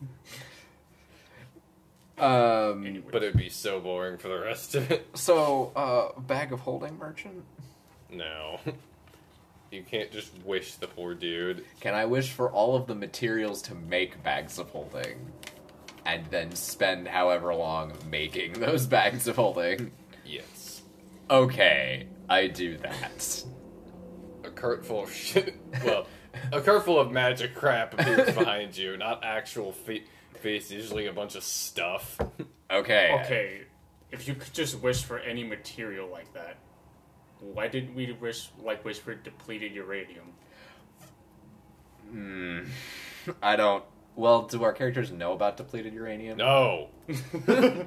Um. 2.19 2.87
anyway. 2.87 3.05
but 3.11 3.23
it'd 3.23 3.37
be 3.37 3.49
so 3.49 3.81
boring 3.81 4.19
for 4.19 4.29
the 4.29 4.39
rest 4.39 4.75
of 4.75 4.91
it. 4.91 5.09
So, 5.15 5.73
uh, 5.75 6.21
bag 6.21 6.53
of 6.53 6.61
holding 6.61 6.97
merchant. 6.99 7.45
No. 8.11 8.61
You 9.71 9.83
can't 9.83 10.11
just 10.13 10.31
wish 10.45 10.75
the 10.75 10.87
poor 10.87 11.15
dude. 11.15 11.65
Can 11.81 11.95
I 11.95 12.05
wish 12.05 12.31
for 12.31 12.51
all 12.51 12.77
of 12.77 12.87
the 12.87 12.95
materials 12.95 13.63
to 13.63 13.75
make 13.75 14.23
bags 14.23 14.59
of 14.59 14.69
holding, 14.69 15.33
and 16.05 16.27
then 16.27 16.55
spend 16.55 17.09
however 17.09 17.55
long 17.55 17.93
making 18.11 18.53
those 18.55 18.85
bags 18.99 19.27
of 19.27 19.37
holding? 19.37 19.91
Yes. 20.27 20.83
Okay, 21.31 22.07
I 22.29 22.49
do 22.49 22.77
that. 22.79 23.45
A 24.45 24.51
cart 24.51 24.85
full 24.85 25.05
of 25.05 25.13
shit. 25.15 25.55
Well, 25.83 26.07
a 26.53 26.61
cart 26.61 26.85
full 26.85 27.01
of 27.01 27.11
magic 27.11 27.55
crap 27.55 27.95
appears 27.99 28.35
behind 28.35 28.77
you, 28.77 28.99
not 28.99 29.25
actual 29.25 29.73
fe- 29.73 30.05
face. 30.43 30.71
Usually 30.71 31.07
a 31.07 31.13
bunch 31.13 31.35
of 31.35 31.43
stuff. 31.45 32.19
Okay. 32.71 33.19
Okay, 33.25 33.63
if 34.11 34.29
you 34.29 34.35
could 34.35 34.53
just 34.53 34.81
wish 34.81 35.03
for 35.03 35.19
any 35.19 35.45
material 35.45 36.09
like 36.11 36.33
that, 36.35 36.59
why 37.41 37.69
didn't 37.69 37.95
we 37.95 38.13
wish 38.13 38.51
like 38.63 38.85
wish 38.85 38.99
for 38.99 39.15
depleted 39.15 39.73
uranium? 39.73 40.33
Hmm. 42.11 42.61
I 43.43 43.57
don't. 43.57 43.85
Well, 44.15 44.43
do 44.43 44.63
our 44.63 44.75
characters 44.75 45.11
know 45.11 45.33
about 45.33 45.57
depleted 45.57 45.95
uranium? 45.95 46.37
No. 46.37 46.89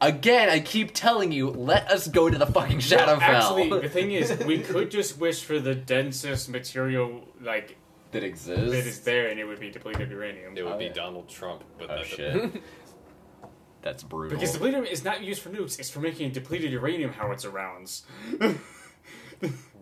Again, 0.00 0.50
I 0.50 0.60
keep 0.60 0.92
telling 0.92 1.32
you, 1.32 1.48
let 1.48 1.90
us 1.90 2.06
go 2.08 2.28
to 2.28 2.36
the 2.36 2.44
fucking 2.46 2.78
Shadowfell. 2.78 3.20
Actually, 3.22 3.70
the 3.70 3.88
thing 3.88 4.12
is, 4.12 4.36
we 4.44 4.58
could 4.62 4.90
just 4.90 5.18
wish 5.18 5.42
for 5.42 5.58
the 5.58 5.74
densest 5.74 6.50
material 6.50 7.26
like 7.40 7.78
that 8.14 8.24
exists. 8.24 8.70
that 8.72 8.86
is 8.86 9.00
there, 9.02 9.28
and 9.28 9.38
it 9.38 9.44
would 9.44 9.60
be 9.60 9.70
depleted 9.70 10.10
uranium. 10.10 10.56
It 10.56 10.64
would 10.64 10.72
Oh, 10.72 10.78
be 10.78 10.86
yeah. 10.86 10.92
Donald 10.92 11.28
Trump, 11.28 11.62
but 11.78 11.90
Oh 11.90 11.96
that 11.96 12.06
shit. 12.06 12.62
That's 13.82 14.02
brutal. 14.02 14.38
Because 14.38 14.54
depleted 14.54 14.84
is 14.90 15.04
not 15.04 15.22
used 15.22 15.42
for 15.42 15.50
nukes; 15.50 15.78
it's 15.78 15.90
for 15.90 16.00
making 16.00 16.32
depleted 16.32 16.72
uranium 16.72 17.12
howitzer 17.12 17.50
rounds. 17.50 18.04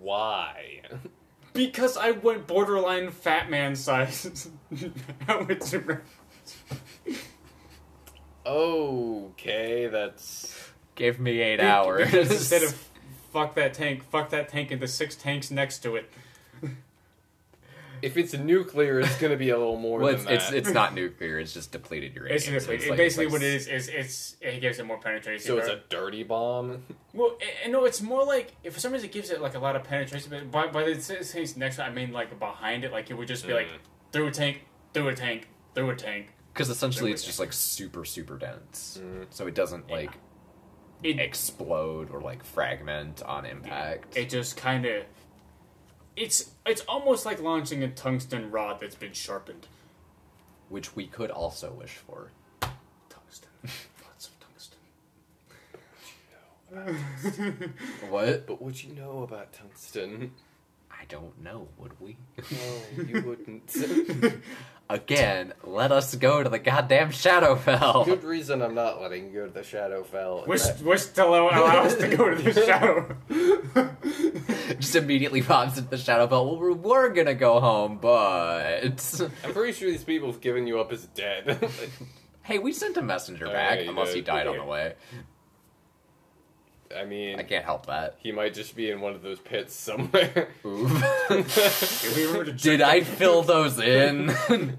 Why? 0.01 0.81
Because 1.53 1.97
I 1.97 2.11
went 2.11 2.47
borderline 2.49 3.11
fat 3.13 3.49
man 3.49 3.77
size 3.77 4.49
howitzer 5.29 6.03
rounds. 7.07 7.23
Okay, 8.45 9.87
that's 9.87 10.71
Give 10.95 11.21
me 11.21 11.41
eight 11.41 11.61
hours. 11.61 12.13
Instead 12.13 12.63
of 12.65 12.75
fuck 13.33 13.55
that 13.55 13.73
tank, 13.75 14.03
fuck 14.11 14.31
that 14.31 14.49
tank 14.49 14.71
and 14.71 14.81
the 14.83 14.89
six 14.89 15.15
tanks 15.15 15.51
next 15.51 15.79
to 15.81 15.97
it. 15.97 16.11
If 18.03 18.17
it's 18.17 18.35
nuclear, 18.35 19.01
it's 19.01 19.17
gonna 19.19 19.37
be 19.37 19.51
a 19.51 19.57
little 19.57 19.79
more 19.79 20.01
well, 20.01 20.13
than 20.17 20.21
it's, 20.23 20.29
it's 20.29 20.51
that. 20.51 20.57
it's 20.57 20.71
not 20.71 20.95
nuclear. 20.95 21.39
It's 21.39 21.55
just 21.55 21.73
depleted 21.73 22.15
uranium. 22.15 22.35
Basically, 22.37 22.61
so 22.61 22.73
it's 22.73 22.85
it- 22.85 22.91
like- 22.91 22.97
basically 22.99 23.25
it's 23.27 23.33
what 23.33 23.43
it 23.43 23.55
is 23.55 23.67
is 23.69 23.89
it's 23.89 24.37
it 24.41 24.61
gives 24.61 24.79
it 24.79 24.87
more 24.87 24.99
penetration. 24.99 25.47
so 25.47 25.59
it's 25.59 25.69
a 25.69 25.81
dirty 25.89 26.23
bomb. 26.25 26.83
well, 27.15 27.39
I- 27.41 27.67
I 27.67 27.71
know 27.71 27.85
it's 27.85 28.03
more 28.03 28.25
like 28.25 28.53
if 28.65 28.75
for 28.75 28.81
some 28.81 28.93
reason 28.93 29.09
it 29.09 29.13
gives 29.13 29.31
it 29.31 29.41
like 29.41 29.55
a 29.55 29.59
lot 29.61 29.77
of 29.77 29.85
penetration, 29.85 30.31
but 30.31 30.51
by 30.51 30.67
by 30.67 30.85
the 30.85 30.95
things 30.97 31.57
next 31.57 31.79
I 31.79 31.91
mean 31.91 32.13
like 32.13 32.39
behind 32.39 32.85
it, 32.85 32.93
like 32.93 33.11
it 33.11 33.15
would 33.15 33.29
just 33.29 33.47
be 33.47 33.55
like 33.55 33.69
Mm. 33.69 33.79
through 34.13 34.27
a 34.27 34.31
tank, 34.33 34.63
through 34.93 35.09
a 35.09 35.15
tank, 35.15 35.49
through 35.75 35.91
a 35.91 35.97
tank. 35.97 36.35
Because 36.53 36.69
essentially 36.69 37.13
it's 37.13 37.23
we 37.23 37.29
just 37.29 37.39
like 37.41 37.53
super, 37.53 38.05
super 38.05 38.37
dense. 38.37 39.01
Mm. 39.03 39.27
So 39.31 39.47
it 39.47 39.55
doesn't 39.55 39.89
like 39.91 40.11
It 41.03 41.19
explode 41.19 42.11
or 42.11 42.21
like 42.21 42.45
fragment 42.45 43.23
on 43.23 43.47
impact. 43.47 44.17
it 44.17 44.29
just 44.29 44.57
kind 44.57 44.85
of 44.87 45.05
it's 46.17 46.51
it's 46.67 46.83
almost 46.83 47.25
like 47.27 47.41
launching 47.41 47.83
a 47.83 47.89
tungsten 47.89 48.51
rod 48.51 48.81
that's 48.81 48.95
been 48.95 49.13
sharpened. 49.13 49.67
which 50.69 50.97
we 50.97 51.07
could 51.07 51.31
also 51.31 51.71
wish 51.73 51.97
for. 51.97 52.31
Tungsten, 53.11 53.49
lots 54.07 54.29
of 54.29 54.41
tungsten. 54.41 54.79
What? 58.09 58.47
But 58.47 58.63
would 58.63 58.83
you 58.83 58.95
know 58.95 59.23
about 59.23 59.53
tungsten? 59.53 60.33
I 61.03 61.05
don't 61.07 61.43
know, 61.43 61.67
would 61.79 62.01
we? 62.01 62.17
No, 62.51 63.03
you 63.03 63.23
wouldn't. 63.23 63.75
Again, 64.89 65.53
let 65.65 65.91
us 65.91 66.15
go 66.15 66.43
to 66.45 66.49
the 66.49 66.59
goddamn 66.61 67.11
Shadowfell. 67.11 68.05
Good 68.05 68.23
reason 68.25 68.63
I'm 68.63 68.75
not 68.75 69.01
letting 69.03 69.27
you 69.33 69.41
go 69.41 69.47
to 69.47 69.53
the 69.53 69.61
Shadowfell. 69.61 70.47
Wish 70.47 70.63
That- 70.63 70.83
wish 70.83 71.05
to 71.07 71.27
allow, 71.27 71.49
allow 71.49 71.83
us 71.85 71.97
to 71.97 72.17
go 72.17 72.33
to 72.33 72.41
the 72.41 72.53
shadow. 72.67 73.17
Just 74.79 74.95
immediately 74.97 75.43
pops 75.43 75.77
into 75.77 75.91
the 75.91 75.97
Shadowfell. 75.97 76.31
Well, 76.31 76.57
we're, 76.59 76.73
we're 76.73 77.09
gonna 77.11 77.35
go 77.35 77.59
home, 77.61 77.99
but 78.01 78.85
I'm 78.85 79.53
pretty 79.53 79.73
sure 79.73 79.91
these 79.91 80.05
people 80.05 80.31
have 80.31 80.41
given 80.41 80.67
you 80.67 80.79
up 80.81 80.93
as 80.93 81.07
dead. 81.07 81.69
hey, 82.43 82.59
we 82.59 82.73
sent 82.73 82.97
a 82.97 83.03
messenger 83.03 83.49
Oh, 83.49 83.53
back, 83.53 83.79
yeah, 83.79 83.85
you 83.85 83.91
unless 83.91 84.11
he 84.11 84.21
did. 84.21 84.27
died 84.27 84.47
on 84.47 84.57
the 84.59 84.65
way. 84.65 84.95
I 86.97 87.05
mean, 87.05 87.39
I 87.39 87.43
can't 87.43 87.65
help 87.65 87.87
that. 87.87 88.17
he 88.19 88.33
might 88.33 88.55
just 88.55 88.75
be 88.77 88.91
in 88.91 89.01
one 89.01 89.15
of 89.15 89.23
those 89.23 89.39
pits 89.41 89.75
somewhere. 89.75 90.49
Oof. 90.67 92.03
Did 92.03 92.17
we 92.17 92.27
remember 92.27 92.45
to 92.47 92.53
Did 92.71 92.83
I 92.83 93.03
fill 93.03 93.43
those 93.43 93.79
in? 93.79 94.35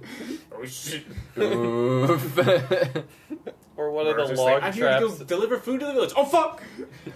Oh 0.56 0.66
shit! 0.66 1.04
Oof. 1.38 2.38
or 3.76 3.92
one 3.92 4.08
of 4.08 4.16
the 4.16 4.28
just 4.28 4.42
like, 4.42 4.54
log 4.54 4.64
I'm 4.64 4.72
here 4.74 4.88
to 4.88 5.00
traps. 5.00 5.18
go 5.18 5.24
deliver 5.26 5.58
food 5.58 5.80
to 5.82 5.88
the 5.88 5.94
village. 5.94 6.14
Oh 6.16 6.24
fuck! 6.26 6.64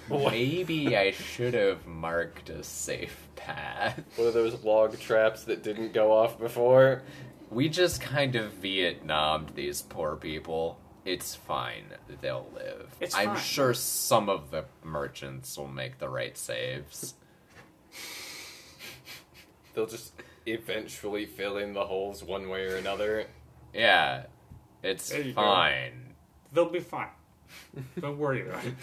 Maybe 0.09 0.97
I 0.97 1.11
should 1.11 1.53
have 1.53 1.85
marked 1.85 2.49
a 2.49 2.63
safe 2.63 3.27
path. 3.37 4.03
One 4.17 4.27
of 4.27 4.33
those 4.33 4.63
log 4.63 4.99
traps 4.99 5.43
that 5.45 5.63
didn't 5.63 5.93
go 5.93 6.11
off 6.11 6.37
before. 6.39 7.03
We 7.49 7.69
just 7.69 8.01
kind 8.01 8.35
of 8.35 8.51
Vietnamed 8.53 9.49
these 9.55 9.81
poor 9.81 10.15
people. 10.17 10.79
It's 11.07 11.35
fine. 11.35 11.85
They'll 12.21 12.49
live. 12.53 12.93
It's 12.99 13.15
I'm 13.15 13.35
fine. 13.35 13.39
sure 13.39 13.73
some 13.73 14.27
of 14.27 14.51
the 14.51 14.65
merchants 14.83 15.57
will 15.57 15.69
make 15.69 15.99
the 15.99 16.09
right 16.09 16.37
saves. 16.37 17.13
They'll 19.73 19.85
just 19.85 20.11
eventually 20.45 21.25
fill 21.25 21.57
in 21.57 21.73
the 21.73 21.85
holes 21.85 22.23
one 22.23 22.49
way 22.49 22.65
or 22.65 22.75
another. 22.75 23.25
Yeah. 23.73 24.25
It's 24.83 25.09
There 25.09 25.21
you 25.21 25.33
go. 25.33 25.41
fine. 25.41 26.13
They'll 26.51 26.69
be 26.69 26.79
fine. 26.81 27.07
Don't 28.01 28.17
worry 28.17 28.47
about 28.47 28.63
it. 28.65 28.73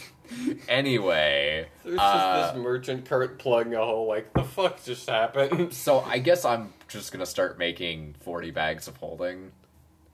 Anyway, 0.69 1.67
There's 1.85 1.99
uh, 1.99 2.41
just 2.41 2.55
this 2.55 2.63
merchant 2.63 3.05
cart 3.07 3.39
plugging 3.39 3.75
a 3.75 3.85
hole. 3.85 4.07
Like 4.09 4.33
the 4.33 4.43
fuck 4.45 4.83
just 4.83 5.11
happened? 5.11 5.75
so 5.75 6.01
I 6.01 6.19
guess 6.19 6.47
I'm 6.47 6.73
just 6.89 7.13
gonna 7.13 7.27
start 7.27 7.59
making 7.59 8.15
40 8.21 8.51
bags 8.51 8.89
of 8.89 8.97
holding. 8.97 9.53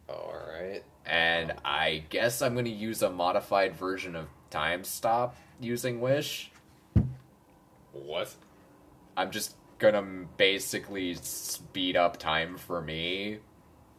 All 0.09 0.35
right. 0.53 0.83
And 1.11 1.55
I 1.65 2.05
guess 2.09 2.41
I'm 2.41 2.55
gonna 2.55 2.69
use 2.69 3.03
a 3.03 3.11
modified 3.11 3.75
version 3.75 4.15
of 4.15 4.29
Time 4.49 4.85
Stop 4.85 5.37
using 5.61 6.01
Wish. 6.01 6.53
What? 7.93 8.33
I'm 9.17 9.33
just 9.33 9.57
gonna 9.79 10.03
basically 10.37 11.15
speed 11.15 11.97
up 11.97 12.17
time 12.19 12.57
for 12.57 12.81
me 12.81 13.39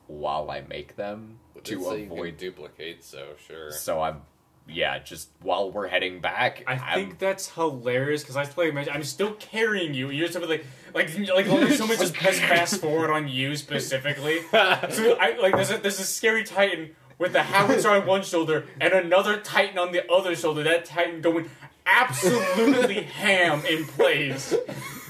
while 0.08 0.50
I 0.50 0.62
make 0.62 0.96
them 0.96 1.40
It 1.56 1.66
to 1.66 1.76
did 1.76 1.84
say 1.84 2.00
you 2.02 2.04
can 2.08 2.12
avoid. 2.14 2.38
duplicate. 2.38 3.04
So 3.04 3.34
sure. 3.46 3.72
So 3.72 4.02
I'm, 4.02 4.22
yeah, 4.68 5.00
just 5.00 5.30
while 5.42 5.70
we're 5.70 5.88
heading 5.88 6.22
back. 6.22 6.64
I 6.66 6.76
I'm- 6.76 6.96
think 6.96 7.20
that's 7.20 7.50
hilarious 7.50 8.22
because 8.24 8.38
I 8.38 8.46
play. 8.46 8.70
Imagine 8.70 8.94
I'm 8.94 9.04
still 9.04 9.34
carrying 9.34 9.94
you. 9.94 10.12
You're 10.12 10.30
something 10.30 10.50
like 10.50 10.66
like 10.94 11.18
like, 11.18 11.48
like 11.48 11.74
someone 11.74 11.98
just 11.98 12.14
press 12.14 12.40
fast 12.40 12.80
forward 12.80 13.10
on 13.12 13.28
you 13.28 13.58
specifically. 13.58 14.40
So 14.52 15.18
I 15.20 15.38
like 15.42 15.56
there's 15.56 15.72
a 15.72 15.78
there's 15.78 16.00
a 16.00 16.06
scary 16.06 16.46
titan 16.46 16.92
with 17.22 17.34
the 17.34 17.44
howitzer 17.44 17.92
on 17.92 18.08
one 18.08 18.24
shoulder 18.24 18.66
and 18.82 18.92
another 18.94 19.40
titan 19.40 19.78
on 19.78 19.92
the 19.92 20.12
other 20.12 20.36
shoulder. 20.36 20.64
That 20.64 20.86
titan 20.86 21.22
going 21.22 21.50
absolutely 21.86 23.04
ham 23.04 23.64
in 23.66 23.86
place. 23.86 24.56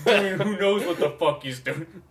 Doing 0.05 0.39
who 0.39 0.57
knows 0.57 0.85
what 0.85 0.99
the 0.99 1.09
fuck 1.11 1.41
he's 1.41 1.61
doing. 1.61 2.03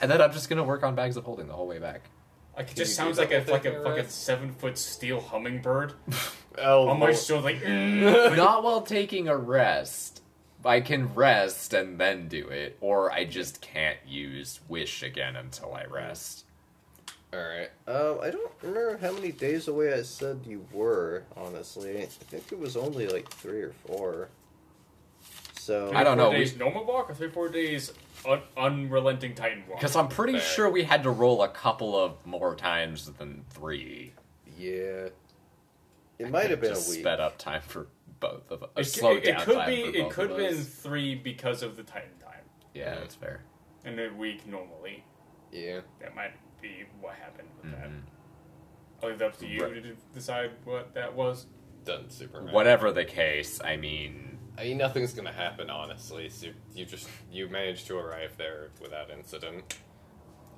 and 0.00 0.10
then 0.10 0.22
I'm 0.22 0.32
just 0.32 0.48
gonna 0.48 0.64
work 0.64 0.82
on 0.82 0.94
bags 0.94 1.18
of 1.18 1.24
holding 1.24 1.48
the 1.48 1.52
whole 1.52 1.68
way 1.68 1.78
back. 1.78 2.08
Like 2.56 2.66
it 2.66 2.70
you 2.70 2.84
just 2.84 2.96
sounds 2.96 3.18
like 3.18 3.30
a 3.30 3.44
like 3.50 3.66
a 3.66 3.72
your 3.72 3.84
fucking 3.84 4.08
seven 4.08 4.52
foot 4.52 4.78
steel 4.78 5.20
hummingbird 5.20 5.92
oh, 6.58 6.88
on 6.88 6.98
my 6.98 7.06
Lord. 7.06 7.18
shoulder. 7.18 7.44
Like 7.44 7.60
mm. 7.60 8.36
Not 8.36 8.64
while 8.64 8.80
taking 8.80 9.28
a 9.28 9.36
rest. 9.36 10.22
I 10.64 10.80
can 10.80 11.12
rest 11.14 11.74
and 11.74 11.98
then 11.98 12.28
do 12.28 12.46
it, 12.46 12.78
or 12.80 13.10
I 13.10 13.24
just 13.24 13.60
can't 13.60 13.98
use 14.06 14.60
Wish 14.68 15.02
again 15.02 15.34
until 15.34 15.74
I 15.74 15.84
rest. 15.84 16.44
All 17.32 17.40
right. 17.40 17.70
Um, 17.86 18.18
I 18.22 18.30
don't 18.30 18.52
remember 18.62 18.98
how 18.98 19.12
many 19.12 19.32
days 19.32 19.66
away 19.68 19.94
I 19.94 20.02
said 20.02 20.40
you 20.46 20.66
were. 20.72 21.22
Honestly, 21.36 22.02
I 22.02 22.06
think 22.06 22.52
it 22.52 22.58
was 22.58 22.76
only 22.76 23.06
like 23.08 23.28
three 23.30 23.62
or 23.62 23.72
four. 23.86 24.28
So 25.58 25.92
I 25.94 26.04
don't 26.04 26.18
Four 26.18 26.26
know, 26.26 26.30
we- 26.30 26.36
Days 26.38 26.56
normal 26.56 26.84
walk 26.84 27.08
or 27.10 27.14
three 27.14 27.30
four 27.30 27.48
days 27.48 27.92
un- 28.28 28.42
unrelenting 28.56 29.34
titan 29.34 29.62
walk. 29.68 29.78
Because 29.78 29.96
I'm 29.96 30.08
pretty 30.08 30.34
Fair. 30.34 30.42
sure 30.42 30.70
we 30.70 30.84
had 30.84 31.04
to 31.04 31.10
roll 31.10 31.42
a 31.42 31.48
couple 31.48 31.96
of 31.98 32.14
more 32.26 32.54
times 32.54 33.10
than 33.12 33.44
three. 33.50 34.12
Yeah, 34.58 35.08
it 36.18 36.30
might 36.30 36.50
have 36.50 36.60
been 36.60 36.72
a 36.72 36.74
week. 36.74 37.00
sped 37.00 37.20
up 37.20 37.38
time 37.38 37.62
for 37.62 37.86
both 38.20 38.50
of 38.50 38.62
us. 38.64 38.68
It, 38.76 38.84
slowed 38.84 39.16
it, 39.18 39.28
it 39.28 39.32
down 39.32 39.44
could 39.46 39.54
time 39.56 39.68
be 39.70 39.80
it 39.82 40.10
could 40.10 40.28
have 40.30 40.38
been 40.38 40.56
three 40.62 41.14
because 41.14 41.62
of 41.62 41.76
the 41.76 41.82
titan 41.82 42.10
time 42.20 42.42
Yeah, 42.74 42.96
that's 42.96 43.14
fair. 43.14 43.40
and 43.84 43.98
a 43.98 44.12
week 44.12 44.46
normally. 44.46 45.04
Yeah. 45.52 45.80
That 46.00 46.14
might 46.14 46.32
be 46.62 46.84
what 47.00 47.14
happened 47.16 47.48
with 47.62 47.72
that. 47.72 47.90
I'll 49.02 49.08
leave 49.10 49.20
it 49.20 49.24
up 49.24 49.36
to 49.40 49.46
you 49.46 49.64
Right. 49.64 49.82
to 49.82 49.96
decide 50.14 50.52
what 50.64 50.94
that 50.94 51.14
was. 51.14 51.46
Doesn't 51.84 52.12
super 52.12 52.40
matter. 52.40 52.54
Whatever 52.54 52.92
the 52.92 53.04
case, 53.04 53.60
I 53.62 53.76
mean, 53.76 54.38
I 54.56 54.64
mean, 54.64 54.78
nothing's 54.78 55.12
gonna 55.12 55.32
happen, 55.32 55.68
honestly. 55.68 56.28
So 56.28 56.48
you 56.74 56.84
just 56.84 57.08
you 57.30 57.48
managed 57.48 57.86
to 57.88 57.98
arrive 57.98 58.36
there 58.38 58.70
without 58.80 59.10
incident. 59.10 59.78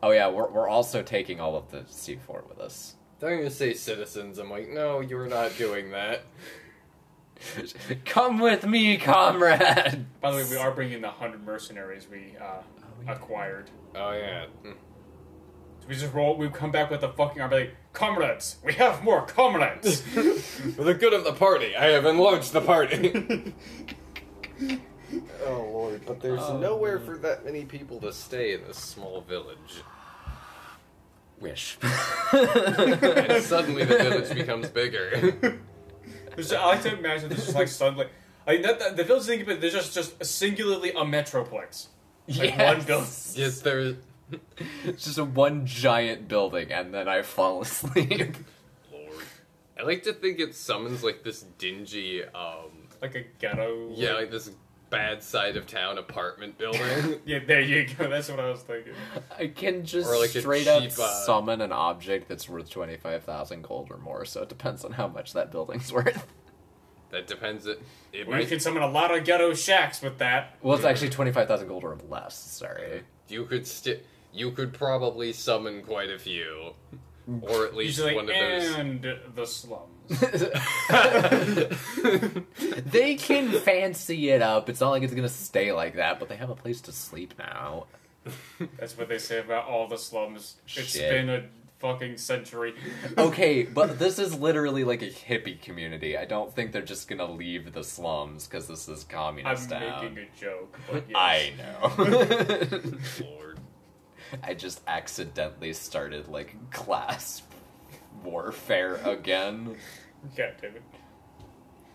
oh 0.03 0.11
yeah, 0.11 0.29
we're 0.29 0.51
we're 0.51 0.69
also 0.69 1.03
taking 1.03 1.41
all 1.41 1.57
of 1.57 1.71
the 1.71 1.81
C4 1.81 2.47
with 2.49 2.59
us. 2.61 2.97
They're 3.21 3.37
gonna 3.39 3.49
say 3.51 3.73
citizens. 3.73 4.39
I'm 4.39 4.51
like, 4.51 4.69
no, 4.69 5.01
you're 5.01 5.27
not 5.29 5.57
doing 5.57 5.93
that. 5.93 6.25
Come 8.05 8.39
with 8.39 8.67
me, 8.67 8.97
comrade. 8.97 10.07
By 10.21 10.31
the 10.31 10.37
way, 10.39 10.45
we 10.51 10.57
are 10.57 10.71
bringing 10.73 11.01
the 11.01 11.11
hundred 11.11 11.45
mercenaries 11.45 12.07
we 12.11 12.35
uh, 12.41 12.63
acquired. 13.11 13.71
Oh 13.95 14.13
yeah. 14.13 14.47
Mm. 14.65 14.75
So 15.85 15.89
we 15.91 15.95
just 15.97 16.15
roll. 16.15 16.37
We 16.39 16.49
come 16.49 16.71
back 16.73 16.91
with 16.91 17.03
the 17.03 17.11
fucking 17.11 17.43
army. 17.43 17.57
Like, 17.57 17.77
comrades, 17.93 18.57
we 18.65 18.73
have 18.75 19.05
more 19.05 19.27
comrades. 19.27 20.01
For 20.77 20.83
the 20.83 20.95
good 20.95 21.13
of 21.13 21.25
the 21.25 21.35
party, 21.35 21.77
I 21.77 21.87
have 21.91 22.07
enlarged 22.07 22.53
the 22.55 22.63
party. 22.63 23.53
oh 25.45 25.69
lord, 25.73 26.01
but 26.07 26.21
there's 26.21 26.41
Oh, 26.41 26.59
nowhere 26.59 26.97
man. 26.99 27.07
for 27.07 27.19
that 27.19 27.45
many 27.45 27.65
people 27.67 28.01
to 28.01 28.13
stay 28.13 28.55
in 28.55 28.63
this 28.67 28.79
small 28.79 29.21
village. 29.21 29.83
Wish. 31.39 31.77
And 32.33 33.43
suddenly 33.45 33.85
the 33.85 33.99
village 33.99 34.35
becomes 34.35 34.69
bigger. 34.71 35.59
There's, 36.35 36.53
I 36.53 36.65
like 36.67 36.83
to 36.83 36.97
imagine 36.99 37.29
this 37.29 37.45
just 37.45 37.55
like 37.55 37.69
suddenly, 37.69 38.07
like 38.47 38.63
that, 38.63 38.79
that, 38.79 38.97
the 38.97 39.05
village 39.05 39.25
thing, 39.25 39.45
but 39.45 39.61
there's 39.61 39.75
just 39.75 39.93
just 39.95 40.25
singularly 40.25 40.91
a 40.91 41.05
metroplex. 41.05 41.89
Like 42.27 42.57
one 42.57 42.83
building. 42.83 43.07
yes, 43.35 43.61
there. 43.61 43.97
It's 44.85 45.05
just 45.05 45.19
a 45.19 45.25
one 45.25 45.67
giant 45.67 46.29
building, 46.29 46.73
and 46.73 46.93
then 46.95 47.09
I 47.09 47.23
fall 47.23 47.61
asleep. 47.63 48.37
Lord. 48.93 49.11
I 49.79 49.83
like 49.83 50.03
to 50.05 50.13
think 50.13 50.39
it 50.41 50.55
summons 50.55 51.03
like 51.03 51.23
this 51.25 51.43
dingy, 51.59 52.25
um, 52.25 52.89
like 53.03 53.15
a 53.15 53.23
ghetto. 53.39 53.91
yeah, 53.95 54.13
like 54.15 54.31
this 54.31 54.51
bad 54.91 55.23
side 55.23 55.57
of 55.57 55.67
town 55.67 55.99
apartment 55.99 56.57
building. 56.59 57.21
Yeah, 57.25 57.41
there 57.45 57.61
you 57.61 57.87
go. 57.99 58.09
That's 58.09 58.29
what 58.31 58.39
I 58.39 58.49
was 58.51 58.61
thinking. 58.61 58.93
I 59.39 59.49
can 59.49 59.85
just 59.85 60.09
Or 60.09 60.19
like 60.19 60.35
a 60.35 60.41
straight 60.41 60.69
up 60.69 60.83
cheap, 60.83 60.93
uh, 60.99 61.25
summon 61.25 61.61
an 61.61 61.73
object 61.73 62.29
that's 62.29 62.49
worth 62.49 62.71
twenty 62.71 62.97
five 62.97 63.25
thousand 63.25 63.63
gold 63.63 63.91
or 63.91 63.97
more. 63.99 64.25
So 64.25 64.43
it 64.43 64.49
depends 64.49 64.85
on 64.85 64.93
how 64.93 65.09
much 65.09 65.33
that 65.33 65.51
building's 65.51 65.93
worth. 65.93 66.25
that 67.11 67.27
depends. 67.27 67.67
It, 67.67 67.83
it 68.13 68.29
Well, 68.29 68.37
you 68.39 68.45
might. 68.45 68.49
can 68.49 68.61
summon 68.61 68.83
a 68.83 68.87
lot 68.91 69.13
of 69.17 69.25
ghetto 69.25 69.55
shacks 69.55 70.01
with 70.03 70.19
that. 70.19 70.57
Well, 70.63 70.77
it's 70.77 70.85
actually 70.85 71.11
twenty 71.11 71.33
five 71.33 71.49
thousand 71.49 71.67
gold 71.67 71.83
or 71.83 71.97
less. 72.09 72.37
Sorry. 72.39 73.03
You 73.29 73.47
could 73.47 73.67
sti- 73.67 74.01
You 74.35 74.51
could 74.51 74.73
probably 74.75 75.33
summon 75.33 75.83
quite 75.83 76.11
a 76.11 76.19
few, 76.19 76.73
or 77.43 77.65
at 77.67 77.75
least 77.77 77.99
Usually, 77.99 78.15
one 78.17 78.29
of 78.29 78.35
those. 78.35 78.75
and 78.75 79.07
the 79.35 79.47
slums. 79.47 79.91
they 82.87 83.15
can 83.15 83.53
fancy 83.61 84.31
it 84.31 84.43
up. 84.43 84.69
It's 84.69 84.81
not 84.81 84.91
like 84.91 85.03
it's 85.03 85.15
gonna 85.15 85.29
stay 85.29 85.73
like 85.73 85.97
that, 85.97 86.19
but 86.19 86.29
they 86.29 86.37
have 86.37 86.51
a 86.51 86.55
place 86.55 86.81
to 86.83 86.93
sleep 86.93 87.35
now. 87.39 87.87
That's 88.79 88.97
what 88.97 89.09
they 89.09 89.19
say 89.19 89.39
about 89.41 89.67
all 89.67 89.87
the 89.87 89.99
slums. 89.99 90.57
It's 90.67 90.97
been 90.99 91.29
a 91.31 91.45
fucking 91.79 92.17
century. 92.17 92.75
Okay, 93.19 93.63
but 93.65 93.99
this 93.99 94.19
is 94.19 94.39
literally 94.39 94.85
like 94.85 95.03
a 95.03 95.11
hippie 95.11 95.61
community. 95.61 96.17
I 96.17 96.25
don't 96.25 96.55
think 96.55 96.73
they're 96.73 96.83
just 96.83 97.09
gonna 97.09 97.31
leave 97.31 97.73
the 97.73 97.85
slums 97.85 98.47
because 98.47 98.67
this 98.67 98.89
is 98.89 99.05
communist 99.05 99.73
I'm 99.73 99.81
town. 99.81 100.05
making 100.15 100.19
a 100.19 100.41
joke, 100.41 100.79
but 100.91 101.05
yes. 101.09 101.17
I 101.17 101.53
know. 101.59 102.93
Lord. 104.37 104.51
I 104.51 104.55
just 104.55 104.81
accidentally 104.87 105.73
started 105.73 106.29
like 106.29 106.71
class 106.71 107.43
warfare 108.23 108.97
again. 109.05 109.77
God 110.37 110.55
damn 110.61 110.77
it. 110.77 110.83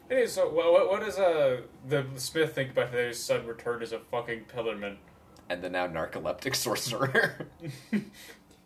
Hey, 0.09 0.25
so 0.25 0.49
what, 0.49 0.71
what, 0.71 0.89
what 0.89 1.05
does 1.05 1.19
uh, 1.19 1.61
the 1.87 2.05
Smith 2.15 2.55
think 2.55 2.71
about 2.71 2.91
his 2.91 3.21
son 3.21 3.45
returned 3.45 3.83
as 3.83 3.91
a 3.91 3.99
fucking 3.99 4.45
pillarman? 4.45 4.97
And 5.49 5.61
the 5.61 5.69
now 5.69 5.87
narcoleptic 5.87 6.55
sorcerer. 6.55 7.47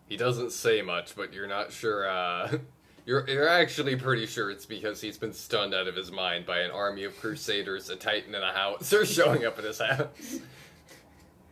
He 0.06 0.16
doesn't 0.16 0.52
say 0.52 0.82
much, 0.82 1.16
but 1.16 1.32
you're 1.32 1.46
not 1.46 1.72
sure. 1.72 2.08
Uh, 2.08 2.58
you're 3.06 3.28
you're 3.28 3.48
actually 3.48 3.96
pretty 3.96 4.26
sure 4.26 4.50
it's 4.50 4.66
because 4.66 5.00
he's 5.00 5.18
been 5.18 5.32
stunned 5.32 5.74
out 5.74 5.88
of 5.88 5.96
his 5.96 6.12
mind 6.12 6.46
by 6.46 6.60
an 6.60 6.70
army 6.70 7.04
of 7.04 7.18
crusaders, 7.18 7.88
a 7.90 7.96
titan, 7.96 8.34
and 8.34 8.44
a 8.44 8.52
howitzer 8.52 9.06
showing 9.06 9.44
up 9.44 9.58
at 9.58 9.64
his 9.64 9.80
house. 9.80 10.38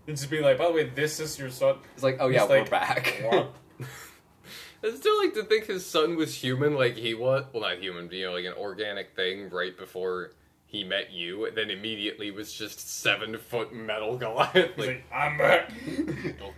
And 0.06 0.16
just 0.16 0.30
be 0.30 0.40
like, 0.40 0.58
by 0.58 0.66
the 0.66 0.72
way, 0.72 0.88
this 0.88 1.20
is 1.20 1.38
your 1.38 1.50
son. 1.50 1.76
It's 1.94 2.02
like, 2.02 2.16
oh 2.20 2.28
yeah, 2.28 2.40
He's 2.40 2.48
we're 2.48 2.58
like, 2.60 2.70
back. 2.70 3.22
I 4.84 4.90
still 4.90 5.16
like 5.18 5.34
to 5.34 5.44
think 5.44 5.66
his 5.66 5.86
son 5.86 6.16
was 6.16 6.34
human, 6.34 6.74
like 6.74 6.96
he 6.96 7.14
was. 7.14 7.44
Well, 7.52 7.62
not 7.62 7.78
human, 7.78 8.08
but 8.08 8.16
you 8.16 8.26
know, 8.26 8.32
like 8.32 8.44
an 8.44 8.54
organic 8.54 9.14
thing 9.14 9.48
right 9.50 9.76
before 9.78 10.32
he 10.66 10.82
met 10.82 11.12
you, 11.12 11.44
and 11.46 11.56
then 11.56 11.70
immediately 11.70 12.30
was 12.32 12.52
just 12.52 13.00
seven 13.00 13.38
foot 13.38 13.72
metal 13.72 14.16
Goliath. 14.16 14.54
Like, 14.76 14.88
like, 14.88 15.04
I'm 15.14 15.38
back. 15.38 15.70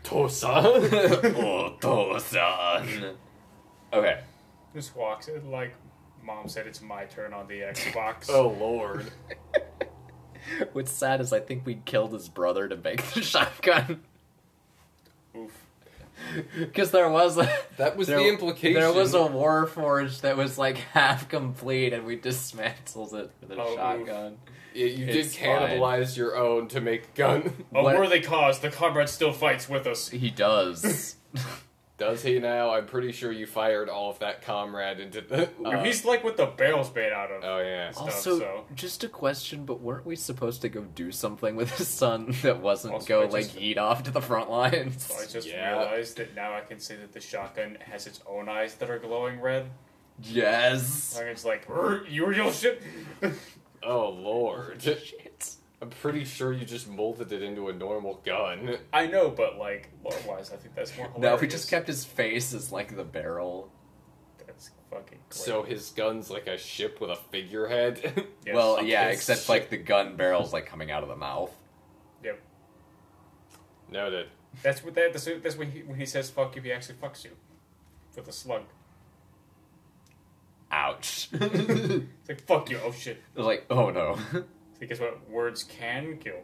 Tosa. 0.04 0.52
Oto-san. 1.82 3.16
Okay. 3.92 4.20
Just 4.74 4.96
walks 4.96 5.28
in 5.28 5.50
like, 5.50 5.74
mom 6.22 6.48
said 6.48 6.66
it's 6.66 6.80
my 6.80 7.04
turn 7.04 7.34
on 7.34 7.46
the 7.46 7.60
Xbox. 7.60 8.30
oh 8.30 8.56
lord. 8.58 9.10
What's 10.72 10.90
sad 10.92 11.20
is 11.20 11.32
I 11.32 11.40
think 11.40 11.64
we 11.66 11.76
killed 11.84 12.12
his 12.12 12.28
brother 12.28 12.68
to 12.68 12.76
make 12.76 13.02
the 13.12 13.22
shotgun. 13.22 14.02
Oof. 15.36 15.50
Because 16.58 16.90
there 16.92 17.08
was 17.08 17.36
a 17.38 17.50
That 17.76 17.96
was 17.96 18.06
there, 18.06 18.18
the 18.18 18.28
implication. 18.28 18.80
There 18.80 18.92
was 18.92 19.14
a 19.14 19.26
war 19.26 19.66
forge 19.66 20.20
that 20.20 20.36
was 20.36 20.56
like 20.58 20.76
half 20.92 21.28
complete, 21.28 21.92
and 21.92 22.04
we 22.06 22.16
dismantled 22.16 23.14
it 23.14 23.30
with 23.40 23.50
a 23.58 23.60
Oh, 23.60 23.74
shotgun. 23.74 24.36
Yeah, 24.74 24.86
you 24.86 25.06
did 25.06 25.16
It's 25.16 25.36
cannibalize 25.36 26.16
your 26.16 26.36
own 26.36 26.68
to 26.68 26.80
make 26.80 27.04
a 27.04 27.16
gun. 27.16 27.66
A 27.74 27.82
What- 27.82 27.96
worthy 27.96 28.20
cause. 28.20 28.58
The 28.60 28.70
comrade 28.70 29.08
still 29.08 29.32
fights 29.32 29.68
with 29.68 29.86
us. 29.86 30.08
He 30.08 30.30
does. 30.30 31.16
Does 31.96 32.24
he 32.24 32.40
now? 32.40 32.70
I'm 32.74 32.86
pretty 32.86 33.12
sure 33.12 33.30
you 33.30 33.46
fired 33.46 33.88
all 33.88 34.10
of 34.10 34.18
that 34.18 34.42
comrade 34.42 34.98
into 34.98 35.20
the. 35.20 35.48
uh, 35.64 35.84
He's 35.84 36.04
like 36.04 36.24
with 36.24 36.36
the 36.36 36.46
barrel's 36.46 36.92
made 36.92 37.12
out 37.12 37.30
of. 37.30 37.44
oh 37.44 37.60
yeah. 37.60 37.92
stuff, 37.92 38.02
also, 38.06 38.38
so- 38.40 38.64
just 38.74 39.04
a 39.04 39.08
question, 39.08 39.64
but 39.64 39.80
weren't 39.80 40.04
we 40.04 40.16
supposed 40.16 40.60
to 40.62 40.68
go 40.68 40.82
do 40.96 41.12
something 41.12 41.54
with 41.54 41.70
his 41.78 41.86
son 41.86 42.34
that 42.42 42.60
wasn't 42.60 42.94
Also, 42.94 43.06
go 43.06 43.22
I 43.22 43.26
like 43.26 43.56
eat 43.60 43.78
off 43.78 44.02
to 44.04 44.10
the 44.10 44.20
front 44.20 44.50
lines? 44.50 45.04
So 45.04 45.14
I 45.14 45.26
just 45.26 45.46
Yeah. 45.48 45.68
realized 45.78 46.16
that 46.16 46.34
now 46.34 46.52
I 46.54 46.62
can 46.62 46.80
say 46.80 46.96
that 46.96 47.12
the 47.12 47.20
shotgun 47.20 47.78
has 47.82 48.08
its 48.08 48.20
own 48.26 48.48
eyes 48.48 48.74
that 48.76 48.90
are 48.90 48.98
glowing 48.98 49.40
red. 49.40 49.70
Yes. 50.20 51.16
And 51.18 51.28
it's 51.28 51.44
like, 51.44 51.66
"Rrr, 51.68 52.10
you 52.10 52.26
real 52.26 52.50
shit. 52.50 52.82
Oh 53.86 54.08
lord. 54.08 54.80
Shit. 54.80 55.50
I'm 55.84 55.90
pretty 55.90 56.24
sure 56.24 56.50
you 56.50 56.64
just 56.64 56.88
molded 56.88 57.30
it 57.30 57.42
into 57.42 57.68
a 57.68 57.72
normal 57.74 58.18
gun. 58.24 58.78
I 58.90 59.06
know, 59.06 59.28
but 59.28 59.58
like 59.58 59.90
lore 60.02 60.16
wise, 60.26 60.50
I 60.50 60.56
think 60.56 60.74
that's 60.74 60.96
more 60.96 61.08
hilarious. 61.08 61.36
No, 61.36 61.42
we 61.42 61.46
just 61.46 61.68
kept 61.68 61.86
his 61.86 62.06
face 62.06 62.54
as 62.54 62.72
like 62.72 62.96
the 62.96 63.04
barrel. 63.04 63.70
That's 64.46 64.70
fucking. 64.90 65.18
Great. 65.28 65.34
So 65.34 65.62
his 65.62 65.90
gun's 65.90 66.30
like 66.30 66.46
a 66.46 66.56
ship 66.56 67.02
with 67.02 67.10
a 67.10 67.16
figurehead. 67.16 68.24
Yes. 68.46 68.54
well, 68.54 68.82
yeah, 68.82 69.02
okay, 69.04 69.12
except 69.12 69.40
shit. 69.40 69.48
like 69.48 69.70
the 69.70 69.78
gun 69.78 70.16
barrel's 70.16 70.52
like 70.54 70.64
coming 70.66 70.90
out 70.90 71.02
of 71.02 71.08
the 71.10 71.16
mouth. 71.16 71.50
Yep. 72.22 72.38
Noted. 73.90 74.28
That's 74.62 74.82
what 74.84 74.94
that. 74.94 75.12
That's, 75.12 75.24
that's 75.42 75.56
when 75.56 75.70
he 75.70 75.80
when 75.80 75.98
he 75.98 76.06
says 76.06 76.30
"fuck 76.30 76.56
you," 76.56 76.62
he 76.62 76.72
actually 76.72 76.96
fucks 76.96 77.24
you 77.24 77.30
with 78.16 78.28
a 78.28 78.32
slug. 78.32 78.62
Ouch. 80.70 81.28
It's 81.32 82.28
like 82.28 82.46
"fuck 82.46 82.70
you." 82.70 82.78
Oh 82.84 82.92
shit. 82.92 83.22
I 83.34 83.38
was 83.38 83.46
like, 83.46 83.66
oh 83.70 83.90
no. 83.90 84.18
See, 84.78 84.86
guess 84.86 85.00
what? 85.00 85.28
Words 85.30 85.62
can 85.64 86.18
kill. 86.18 86.42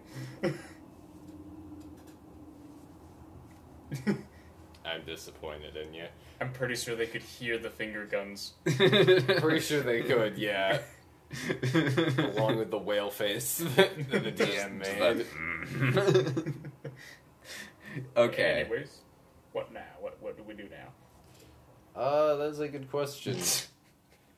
I'm 4.85 5.05
disappointed 5.05 5.77
in 5.77 5.95
you. 5.95 6.07
I'm 6.41 6.53
pretty 6.53 6.77
sure 6.77 6.97
they 6.97 7.07
could 7.07 7.23
hear 7.23 7.59
the 7.59 7.71
finger 7.71 8.07
guns. 8.07 8.55
Pretty 8.65 9.61
sure 9.61 9.83
they 9.83 10.03
could, 10.03 10.39
yeah. 10.39 10.79
Along 12.19 12.57
with 12.57 12.71
the 12.71 12.79
whale 12.79 13.11
face 13.11 13.59
that 13.77 14.11
the 14.11 14.33
DM 14.33 14.79
made. 14.79 16.55
Okay. 18.17 18.61
Anyways, 18.63 18.99
what 19.53 19.73
now? 19.73 19.81
What 20.01 20.21
what 20.21 20.37
do 20.37 20.43
we 20.43 20.55
do 20.55 20.65
now? 20.71 22.01
Uh, 22.01 22.37
that's 22.37 22.59
a 22.59 22.69
good 22.69 22.91
question. 22.91 23.37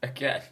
Again. 0.03 0.43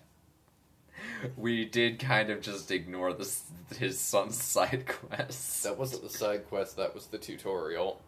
We 1.36 1.64
did 1.64 1.98
kind 1.98 2.30
of 2.30 2.40
just 2.40 2.70
ignore 2.70 3.12
this 3.12 3.44
his 3.78 3.98
son's 3.98 4.36
side 4.42 4.86
quests. 4.86 5.62
That 5.62 5.78
wasn't 5.78 6.02
the 6.02 6.10
side 6.10 6.48
quest, 6.48 6.76
that 6.76 6.94
was 6.94 7.06
the 7.06 7.18
tutorial. 7.18 8.00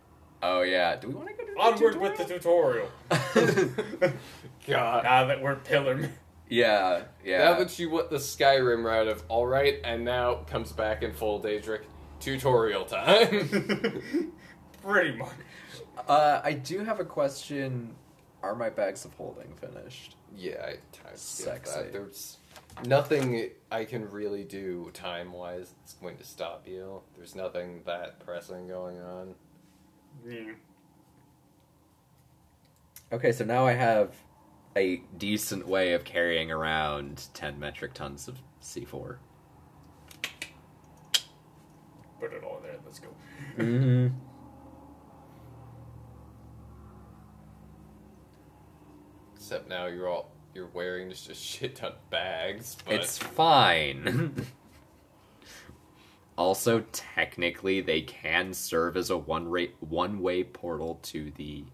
Oh 0.43 0.63
yeah. 0.63 0.97
Do 0.97 1.09
we 1.09 1.15
want 1.15 1.29
to 1.29 1.35
go 1.35 1.45
to 1.47 1.53
the 1.55 1.61
Onward 1.61 2.01
with 2.01 2.17
the 2.19 2.25
tutorial. 2.25 2.89
tutorial? 3.11 4.13
God. 4.67 5.05
Now 5.05 5.27
that 5.27 5.41
we're 5.41 5.57
pillar. 5.57 6.11
yeah, 6.49 7.03
yeah. 7.25 7.39
Now 7.45 7.59
that 7.61 7.79
you 7.79 7.91
went 7.91 8.11
the 8.11 8.17
Skyrim 8.17 8.83
route 8.85 9.07
of, 9.09 9.23
alright, 9.31 9.81
and 9.85 10.05
now 10.05 10.35
comes 10.49 10.73
back 10.73 11.03
in 11.03 11.13
full 11.13 11.41
Daedric, 11.41 11.83
tutorial 12.19 12.85
time. 12.85 14.33
Pretty 14.83 15.17
much. 15.17 15.29
Uh, 16.09 16.41
I 16.43 16.55
do 16.55 16.81
have 16.85 16.99
a 16.99 17.05
question. 17.05 17.95
Are 18.43 18.57
my 18.57 18.71
bags 18.71 19.05
of 19.05 19.15
holding 19.15 19.55
finished? 19.61 20.17
yeah, 20.37 20.55
I 20.65 20.71
time 20.97 21.13
skip 21.15 21.47
Sexy. 21.65 21.77
that. 21.77 21.93
There's 21.93 22.39
nothing 22.87 23.51
I 23.71 23.85
can 23.85 24.11
really 24.11 24.45
do 24.45 24.91
time 24.93 25.33
wise 25.33 25.75
that's 25.79 25.95
going 25.95 26.17
to 26.19 26.25
stop 26.25 26.67
you. 26.67 27.01
There's 27.17 27.35
nothing 27.35 27.83
that 27.87 28.21
pressing 28.21 28.69
going 28.69 29.01
on. 29.01 29.35
Yeah. 30.27 30.53
Okay, 33.13 33.33
so 33.33 33.45
now 33.45 33.67
I 33.67 33.73
have 33.73 34.15
a 34.77 35.03
decent 35.19 35.67
way 35.69 35.93
of 35.93 36.05
carrying 36.05 36.51
around 36.51 37.27
10 37.35 37.59
metric 37.59 37.95
tons 37.95 38.27
of 38.27 38.39
C4. 38.63 39.19
Put 42.19 42.33
it 42.33 42.45
all 42.45 42.61
there. 42.63 42.77
Let's 42.85 42.99
go. 42.99 43.09
Mm-hmm. 43.59 44.09
Except 49.35 49.69
now 49.69 49.87
you're 49.87 50.09
all 50.09 50.32
you're 50.55 50.69
wearing 50.73 51.11
just 51.11 51.31
a 51.31 51.35
shit 51.35 51.77
ton 51.77 51.93
of 51.93 52.11
bags. 52.11 52.77
But 52.85 52.95
It's 52.95 53.19
fine. 53.19 54.47
also, 56.37 56.85
technically, 56.93 57.81
they 57.81 58.03
can 58.03 58.55
serve 58.55 58.97
as 58.97 59.11
a 59.11 59.17
one 59.17 59.49
rate 59.49 59.75
one 59.81 60.21
way 60.21 60.45
portal 60.45 60.99
to 61.05 61.31
the 61.37 61.65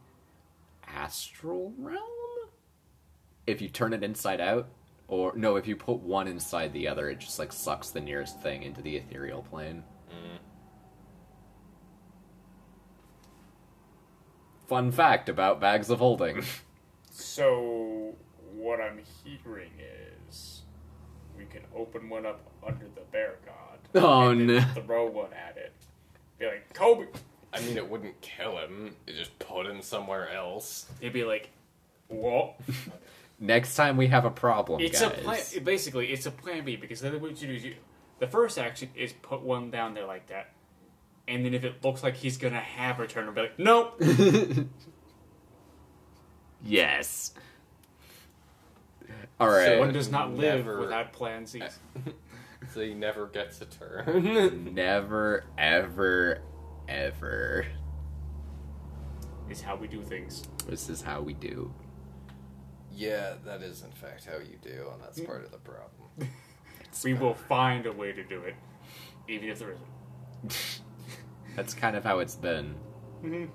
astral 0.86 1.72
realm. 1.78 2.02
If 3.46 3.62
you 3.62 3.68
turn 3.68 3.92
it 3.92 4.04
inside 4.04 4.40
out, 4.40 4.68
or 5.06 5.32
no, 5.34 5.56
if 5.56 5.66
you 5.66 5.74
put 5.74 6.00
one 6.00 6.28
inside 6.28 6.72
the 6.72 6.86
other, 6.86 7.08
it 7.08 7.18
just 7.18 7.38
like 7.38 7.52
sucks 7.52 7.90
the 7.90 8.00
nearest 8.00 8.40
thing 8.42 8.62
into 8.62 8.82
the 8.82 8.96
ethereal 8.96 9.42
plane. 9.42 9.82
Mm. 10.10 10.38
Fun 14.66 14.92
fact 14.92 15.30
about 15.30 15.60
bags 15.60 15.88
of 15.90 15.98
holding. 15.98 16.42
So 17.10 17.77
what 18.78 18.86
I'm 18.86 19.00
hearing 19.24 19.70
is 20.28 20.62
we 21.36 21.44
can 21.44 21.62
open 21.74 22.08
one 22.08 22.26
up 22.26 22.40
under 22.66 22.86
the 22.94 23.02
bear 23.12 23.36
god. 23.44 23.54
Oh, 23.94 24.28
and 24.28 24.48
then 24.50 24.56
no. 24.76 24.82
Throw 24.82 25.06
one 25.06 25.32
at 25.32 25.56
it. 25.56 25.72
Be 26.38 26.46
like 26.46 26.72
Kobe. 26.74 27.06
I 27.54 27.60
mean, 27.60 27.76
it 27.78 27.88
wouldn't 27.88 28.20
kill 28.20 28.58
him. 28.58 28.94
It 29.06 29.16
just 29.16 29.38
put 29.38 29.66
him 29.66 29.80
somewhere 29.80 30.30
else. 30.30 30.86
He'd 31.00 31.14
be 31.14 31.24
like, 31.24 31.48
"What?" 32.08 32.56
Next 33.40 33.74
time 33.76 33.96
we 33.96 34.08
have 34.08 34.26
a 34.26 34.30
problem, 34.30 34.82
It's 34.82 35.00
guys. 35.00 35.10
a 35.10 35.14
plan. 35.22 35.40
Basically, 35.64 36.12
it's 36.12 36.26
a 36.26 36.30
plan 36.30 36.64
B 36.66 36.76
because 36.76 37.00
then 37.00 37.18
what 37.20 37.40
you 37.40 37.48
do 37.48 37.54
is 37.54 37.64
you. 37.64 37.76
The 38.18 38.26
first 38.26 38.58
action 38.58 38.90
is 38.94 39.12
put 39.14 39.40
one 39.40 39.70
down 39.70 39.94
there 39.94 40.04
like 40.06 40.26
that, 40.28 40.52
and 41.26 41.44
then 41.44 41.54
if 41.54 41.64
it 41.64 41.82
looks 41.82 42.02
like 42.02 42.14
he's 42.16 42.36
gonna 42.36 42.60
have 42.60 43.00
a 43.00 43.06
turn, 43.06 43.24
we'll 43.24 43.34
be 43.34 43.40
like, 43.40 43.58
"Nope." 43.58 44.00
yes. 46.62 47.32
All 49.40 49.48
right. 49.48 49.66
So 49.66 49.78
one 49.80 49.92
does 49.92 50.10
not 50.10 50.32
live 50.34 50.64
Never- 50.66 50.80
without 50.80 51.12
plan 51.12 51.46
C. 51.46 51.62
so 52.74 52.80
he 52.80 52.94
never 52.94 53.26
gets 53.26 53.60
a 53.60 53.66
turn. 53.66 54.72
Never, 54.74 55.44
ever, 55.56 56.40
ever. 56.88 57.66
Is 59.48 59.62
how 59.62 59.76
we 59.76 59.86
do 59.88 60.02
things. 60.02 60.42
This 60.68 60.88
is 60.90 61.00
how 61.02 61.20
we 61.22 61.32
do. 61.34 61.72
yeah, 62.92 63.34
that 63.46 63.62
is 63.62 63.82
in 63.82 63.92
fact 63.92 64.26
how 64.26 64.38
you 64.38 64.58
do, 64.60 64.88
and 64.92 65.00
that's 65.02 65.20
part 65.20 65.44
of 65.44 65.50
the 65.52 65.58
problem. 65.58 66.08
We 67.04 67.12
will 67.14 67.34
find 67.34 67.86
a 67.86 67.92
way 67.92 68.12
to 68.12 68.24
do 68.24 68.40
it, 68.42 68.56
even 69.28 69.50
if 69.50 69.58
there 69.60 69.72
isn't. 69.72 70.80
That's 71.54 71.72
kind 71.74 71.94
of 71.96 72.02
how 72.02 72.18
it's 72.18 72.34
been. 72.34 72.74
Mhm. 73.22 73.50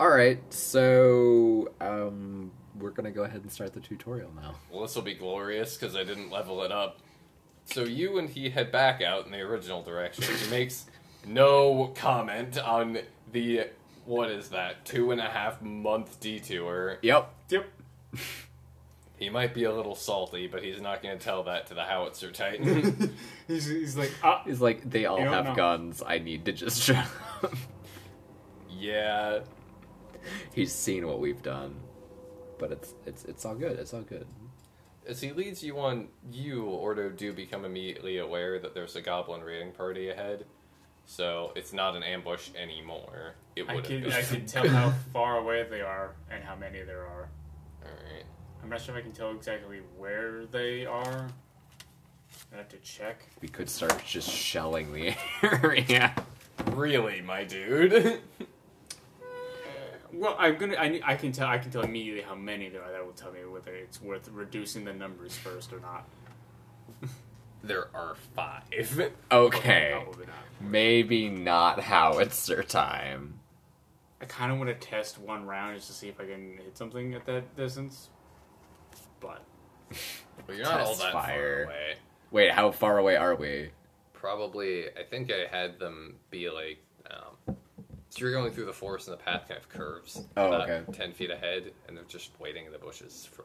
All 0.00 0.08
right, 0.08 0.40
so 0.50 1.72
um, 1.78 2.50
we're 2.78 2.88
gonna 2.88 3.10
go 3.10 3.24
ahead 3.24 3.42
and 3.42 3.52
start 3.52 3.74
the 3.74 3.80
tutorial 3.80 4.30
now. 4.34 4.54
Well, 4.72 4.80
this 4.80 4.94
will 4.94 5.02
be 5.02 5.12
glorious 5.12 5.76
because 5.76 5.94
I 5.94 6.04
didn't 6.04 6.30
level 6.30 6.62
it 6.62 6.72
up. 6.72 7.00
So 7.66 7.84
you 7.84 8.18
and 8.18 8.26
he 8.26 8.48
head 8.48 8.72
back 8.72 9.02
out 9.02 9.26
in 9.26 9.32
the 9.32 9.40
original 9.40 9.82
direction. 9.82 10.24
He 10.36 10.50
makes 10.50 10.86
no 11.26 11.88
comment 11.94 12.56
on 12.58 13.00
the 13.30 13.66
what 14.06 14.30
is 14.30 14.48
that 14.48 14.86
two 14.86 15.10
and 15.12 15.20
a 15.20 15.28
half 15.28 15.60
month 15.60 16.18
detour. 16.18 16.96
Yep. 17.02 17.34
Yep. 17.50 17.66
He 19.18 19.28
might 19.28 19.52
be 19.52 19.64
a 19.64 19.74
little 19.74 19.94
salty, 19.94 20.46
but 20.46 20.64
he's 20.64 20.80
not 20.80 21.02
going 21.02 21.18
to 21.18 21.22
tell 21.22 21.42
that 21.42 21.66
to 21.66 21.74
the 21.74 21.84
Howitzer 21.84 22.32
Titan. 22.32 23.14
He's, 23.46 23.66
he's 23.66 23.94
like, 23.98 24.14
ah, 24.24 24.42
It's 24.46 24.62
like 24.62 24.88
they 24.88 25.04
all 25.04 25.20
have 25.20 25.44
know. 25.44 25.54
guns. 25.54 26.02
I 26.06 26.20
need 26.20 26.46
to 26.46 26.52
just 26.52 26.90
yeah, 28.70 29.40
He's 30.54 30.72
seen 30.72 31.06
what 31.06 31.20
we've 31.20 31.42
done, 31.42 31.76
but 32.58 32.72
it's 32.72 32.94
it's 33.06 33.24
it's 33.24 33.44
all 33.44 33.54
good. 33.54 33.78
It's 33.78 33.94
all 33.94 34.02
good. 34.02 34.26
as 35.06 35.20
he 35.20 35.32
leads 35.32 35.62
you 35.62 35.78
on, 35.78 36.08
you 36.30 36.64
Ordo 36.64 37.10
do 37.10 37.32
become 37.32 37.64
immediately 37.64 38.18
aware 38.18 38.58
that 38.58 38.74
there's 38.74 38.96
a 38.96 39.00
goblin 39.00 39.42
raiding 39.42 39.72
party 39.72 40.08
ahead. 40.10 40.44
So 41.06 41.52
it's 41.56 41.72
not 41.72 41.96
an 41.96 42.02
ambush 42.02 42.50
anymore. 42.54 43.34
It 43.56 43.68
I 43.68 43.74
would 43.74 43.84
can 43.84 44.02
have 44.02 44.12
I 44.14 44.22
can 44.22 44.46
tell 44.46 44.68
how 44.68 44.90
far 45.12 45.38
away 45.38 45.66
they 45.68 45.80
are 45.80 46.14
and 46.30 46.44
how 46.44 46.54
many 46.54 46.82
there 46.82 47.00
are. 47.06 47.28
All 47.82 47.90
right. 47.90 48.24
I'm 48.62 48.68
not 48.68 48.80
sure 48.80 48.94
if 48.94 49.00
I 49.00 49.02
can 49.02 49.12
tell 49.12 49.30
exactly 49.32 49.80
where 49.98 50.44
they 50.46 50.86
are. 50.86 51.28
I 52.52 52.56
have 52.56 52.68
to 52.68 52.76
check. 52.78 53.26
We 53.40 53.48
could 53.48 53.68
start 53.70 54.02
just 54.04 54.28
shelling 54.30 54.92
the 54.92 55.14
area. 55.42 56.14
Really, 56.72 57.20
my 57.22 57.44
dude? 57.44 58.20
Well, 60.12 60.36
I'm 60.38 60.56
gonna. 60.56 60.74
I, 60.76 61.00
I 61.04 61.14
can 61.16 61.32
tell. 61.32 61.46
I 61.48 61.58
can 61.58 61.70
tell 61.70 61.82
immediately 61.82 62.22
how 62.22 62.34
many 62.34 62.68
there 62.68 62.82
are. 62.82 62.90
That 62.92 63.04
will 63.04 63.12
tell 63.12 63.32
me 63.32 63.44
whether 63.44 63.74
it's 63.74 64.00
worth 64.02 64.28
reducing 64.28 64.84
the 64.84 64.92
numbers 64.92 65.36
first 65.36 65.72
or 65.72 65.80
not. 65.80 66.08
there 67.62 67.88
are 67.94 68.16
five. 68.34 69.10
Okay, 69.30 69.90
Probably 69.92 70.26
not. 70.26 70.34
maybe 70.60 71.28
not 71.28 71.80
howitzer 71.80 72.62
time. 72.62 73.34
I 74.20 74.26
kind 74.26 74.52
of 74.52 74.58
want 74.58 74.68
to 74.68 74.74
test 74.86 75.18
one 75.18 75.46
round 75.46 75.76
just 75.76 75.86
to 75.88 75.94
see 75.94 76.08
if 76.08 76.20
I 76.20 76.24
can 76.26 76.58
hit 76.58 76.76
something 76.76 77.14
at 77.14 77.24
that 77.26 77.56
distance. 77.56 78.10
But 79.20 79.42
Well, 80.46 80.56
you're 80.56 80.66
not 80.66 80.80
all 80.80 80.94
that 80.96 81.12
fire. 81.12 81.64
far 81.66 81.74
away. 81.74 81.94
Wait, 82.30 82.50
how 82.52 82.70
far 82.70 82.98
away 82.98 83.16
are 83.16 83.34
we? 83.34 83.70
Probably, 84.12 84.86
I 84.88 85.04
think 85.08 85.30
I 85.32 85.46
had 85.50 85.78
them 85.78 86.16
be 86.30 86.50
like. 86.50 86.78
So 88.10 88.20
you're 88.24 88.32
going 88.32 88.50
through 88.52 88.66
the 88.66 88.72
forest, 88.72 89.08
and 89.08 89.16
the 89.18 89.22
path 89.22 89.46
kind 89.48 89.58
of 89.60 89.68
curves. 89.68 90.20
Oh, 90.36 90.48
about 90.48 90.68
okay. 90.68 90.92
Ten 90.92 91.12
feet 91.12 91.30
ahead, 91.30 91.72
and 91.88 91.96
they're 91.96 92.04
just 92.04 92.32
waiting 92.40 92.66
in 92.66 92.72
the 92.72 92.78
bushes. 92.78 93.28
For, 93.32 93.44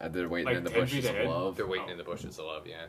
Uh, 0.00 0.08
they're 0.08 0.28
waiting 0.28 0.46
Like 0.46 0.56
in 0.58 0.64
the 0.64 0.70
10 0.70 0.80
bushes 0.80 0.96
feet 1.04 1.10
of 1.10 1.16
ahead? 1.16 1.28
love. 1.28 1.56
they're 1.56 1.66
waiting 1.66 1.88
Oh. 1.88 1.92
in 1.92 1.98
the 1.98 2.04
bushes 2.04 2.38
above, 2.38 2.66
yeah. 2.68 2.86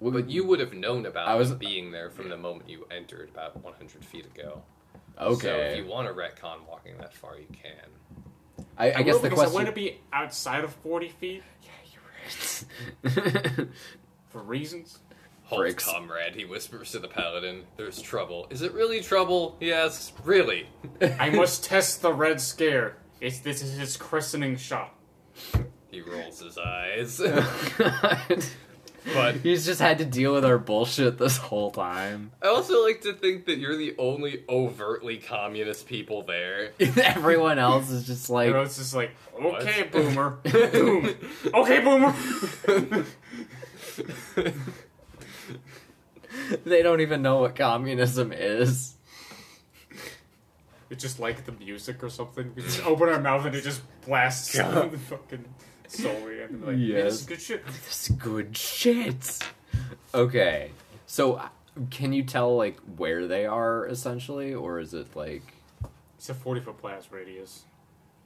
Well, 0.00 0.12
But 0.12 0.28
you 0.28 0.44
would 0.44 0.58
have 0.58 0.72
known 0.72 1.06
about 1.06 1.28
I 1.28 1.36
was- 1.36 1.50
them 1.50 1.58
being 1.58 1.92
there 1.92 2.10
from 2.10 2.28
the 2.28 2.36
moment 2.36 2.68
you 2.68 2.86
entered, 2.90 3.28
about 3.30 3.62
100 3.62 4.04
feet 4.04 4.26
ago. 4.26 4.62
So 5.16 5.24
okay. 5.24 5.72
if 5.72 5.76
you 5.78 5.86
want 5.86 6.08
to 6.08 6.14
retcon 6.14 6.66
walking 6.68 6.96
that 6.98 7.14
far, 7.14 7.38
you 7.38 7.46
can. 7.52 7.88
I, 8.76 8.90
I 8.90 8.98
I 8.98 9.02
guess 9.02 9.14
will 9.14 9.22
the 9.22 9.28
because 9.30 9.38
I 9.38 9.42
question. 9.44 9.54
want 9.54 9.66
to 9.66 9.72
be 9.72 10.00
outside 10.12 10.64
of 10.64 10.72
40 10.74 11.08
feet 11.08 11.42
Yeah, 11.62 11.92
you're 13.04 13.12
right. 13.56 13.68
for 14.28 14.42
reasons. 14.42 14.98
Halt, 15.48 15.66
ex- 15.66 15.84
comrade, 15.84 16.34
he 16.34 16.44
whispers 16.44 16.92
to 16.92 16.98
the 16.98 17.08
paladin. 17.08 17.64
There's 17.76 18.00
trouble. 18.02 18.46
Is 18.50 18.60
it 18.62 18.72
really 18.72 19.00
trouble? 19.00 19.56
Yes. 19.60 20.12
Really? 20.24 20.68
I 21.18 21.30
must 21.30 21.64
test 21.64 22.02
the 22.02 22.12
red 22.12 22.40
scare. 22.40 22.98
It's 23.20 23.40
this 23.40 23.62
is 23.62 23.78
his 23.78 23.96
christening 23.96 24.56
shot. 24.56 24.94
He 25.90 26.00
rolls 26.02 26.40
his 26.40 26.58
eyes. 26.58 27.20
Oh, 29.10 29.14
but- 29.14 29.36
he's 29.42 29.64
just 29.64 29.80
had 29.80 29.98
to 29.98 30.04
deal 30.04 30.34
with 30.34 30.44
our 30.44 30.58
bullshit 30.58 31.16
this 31.16 31.38
whole 31.38 31.70
time. 31.70 32.32
I 32.42 32.48
also 32.48 32.84
like 32.84 33.00
to 33.02 33.14
think 33.14 33.46
that 33.46 33.56
you're 33.56 33.76
the 33.76 33.94
only 33.96 34.44
overtly 34.50 35.16
communist 35.16 35.86
people 35.86 36.24
there. 36.24 36.72
Everyone 36.78 37.58
else 37.58 37.88
is 37.90 38.06
just 38.06 38.28
like, 38.28 38.48
You 38.48 38.52
know, 38.54 38.62
it's 38.62 38.76
just 38.76 38.94
like, 38.94 39.12
What? 39.34 39.62
okay, 39.62 39.84
boomer. 39.84 40.38
Boom. 40.42 41.14
Okay, 41.54 41.80
boomer. 41.80 42.14
they 46.64 46.82
don't 46.82 47.00
even 47.00 47.22
know 47.22 47.40
what 47.40 47.56
communism 47.56 48.32
is. 48.32 48.94
It's 50.90 51.02
just 51.02 51.20
like 51.20 51.44
the 51.44 51.52
music 51.52 52.02
or 52.02 52.08
something. 52.08 52.52
We 52.54 52.62
just 52.62 52.84
open 52.86 53.08
our 53.10 53.20
mouth 53.20 53.44
and 53.44 53.54
it 53.54 53.62
just 53.62 53.82
blasts 54.06 54.54
God. 54.56 54.90
the 54.90 54.98
fucking 54.98 55.44
soul 55.86 56.26
in. 56.28 56.64
Like, 56.64 56.76
Yes. 56.78 57.04
this 57.04 57.14
is 57.20 57.26
good 57.26 57.40
shit. 57.42 57.66
This 57.66 58.10
is 58.10 58.16
good 58.16 58.56
shit. 58.56 59.38
Okay, 60.14 60.70
so 61.06 61.34
uh, 61.34 61.48
can 61.90 62.12
you 62.14 62.22
tell 62.22 62.56
like 62.56 62.78
where 62.96 63.26
they 63.26 63.44
are 63.44 63.86
essentially, 63.86 64.54
or 64.54 64.80
is 64.80 64.94
it 64.94 65.14
like, 65.14 65.42
It's 66.16 66.30
a 66.30 66.34
40 66.34 66.62
foot 66.62 66.80
blast 66.80 67.08
radius. 67.12 67.64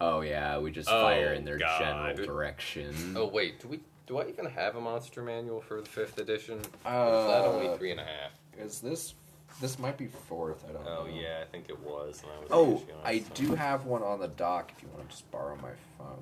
oh 0.00 0.20
yeah, 0.20 0.58
we 0.58 0.70
just 0.70 0.88
Oh, 0.88 1.02
fire 1.02 1.32
in 1.32 1.44
their 1.44 1.58
God. 1.58 1.80
general 1.80 2.26
direction? 2.26 3.14
Oh 3.16 3.26
wait, 3.26 3.58
do 3.60 3.68
we? 3.68 3.80
Do 4.06 4.18
I 4.18 4.26
even 4.28 4.46
have 4.46 4.76
a 4.76 4.80
monster 4.80 5.22
manual 5.22 5.60
for 5.60 5.80
the 5.80 5.88
fifth 5.88 6.18
edition? 6.18 6.60
Uh, 6.84 6.88
Or 6.88 7.20
is 7.20 7.26
that 7.26 7.44
only 7.46 7.78
three 7.78 7.90
and 7.92 8.00
a 8.00 8.04
half? 8.04 8.32
Is 8.58 8.80
this 8.80 9.14
this 9.60 9.78
might 9.78 9.96
be 9.98 10.06
fourth? 10.06 10.64
I 10.68 10.72
don't 10.72 10.84
know. 10.84 11.04
Oh 11.04 11.06
yeah, 11.06 11.42
I 11.42 11.44
think 11.44 11.68
it 11.68 11.78
was. 11.80 12.22
I 12.24 12.40
was 12.40 12.48
Oh, 12.50 12.82
I 13.04 13.18
do 13.34 13.54
have 13.54 13.84
one 13.84 14.02
on 14.02 14.18
the 14.18 14.28
dock. 14.28 14.72
If 14.76 14.82
you 14.82 14.88
want 14.88 15.08
to 15.08 15.10
just 15.10 15.30
borrow 15.30 15.56
my 15.56 15.70
phone. 15.98 16.18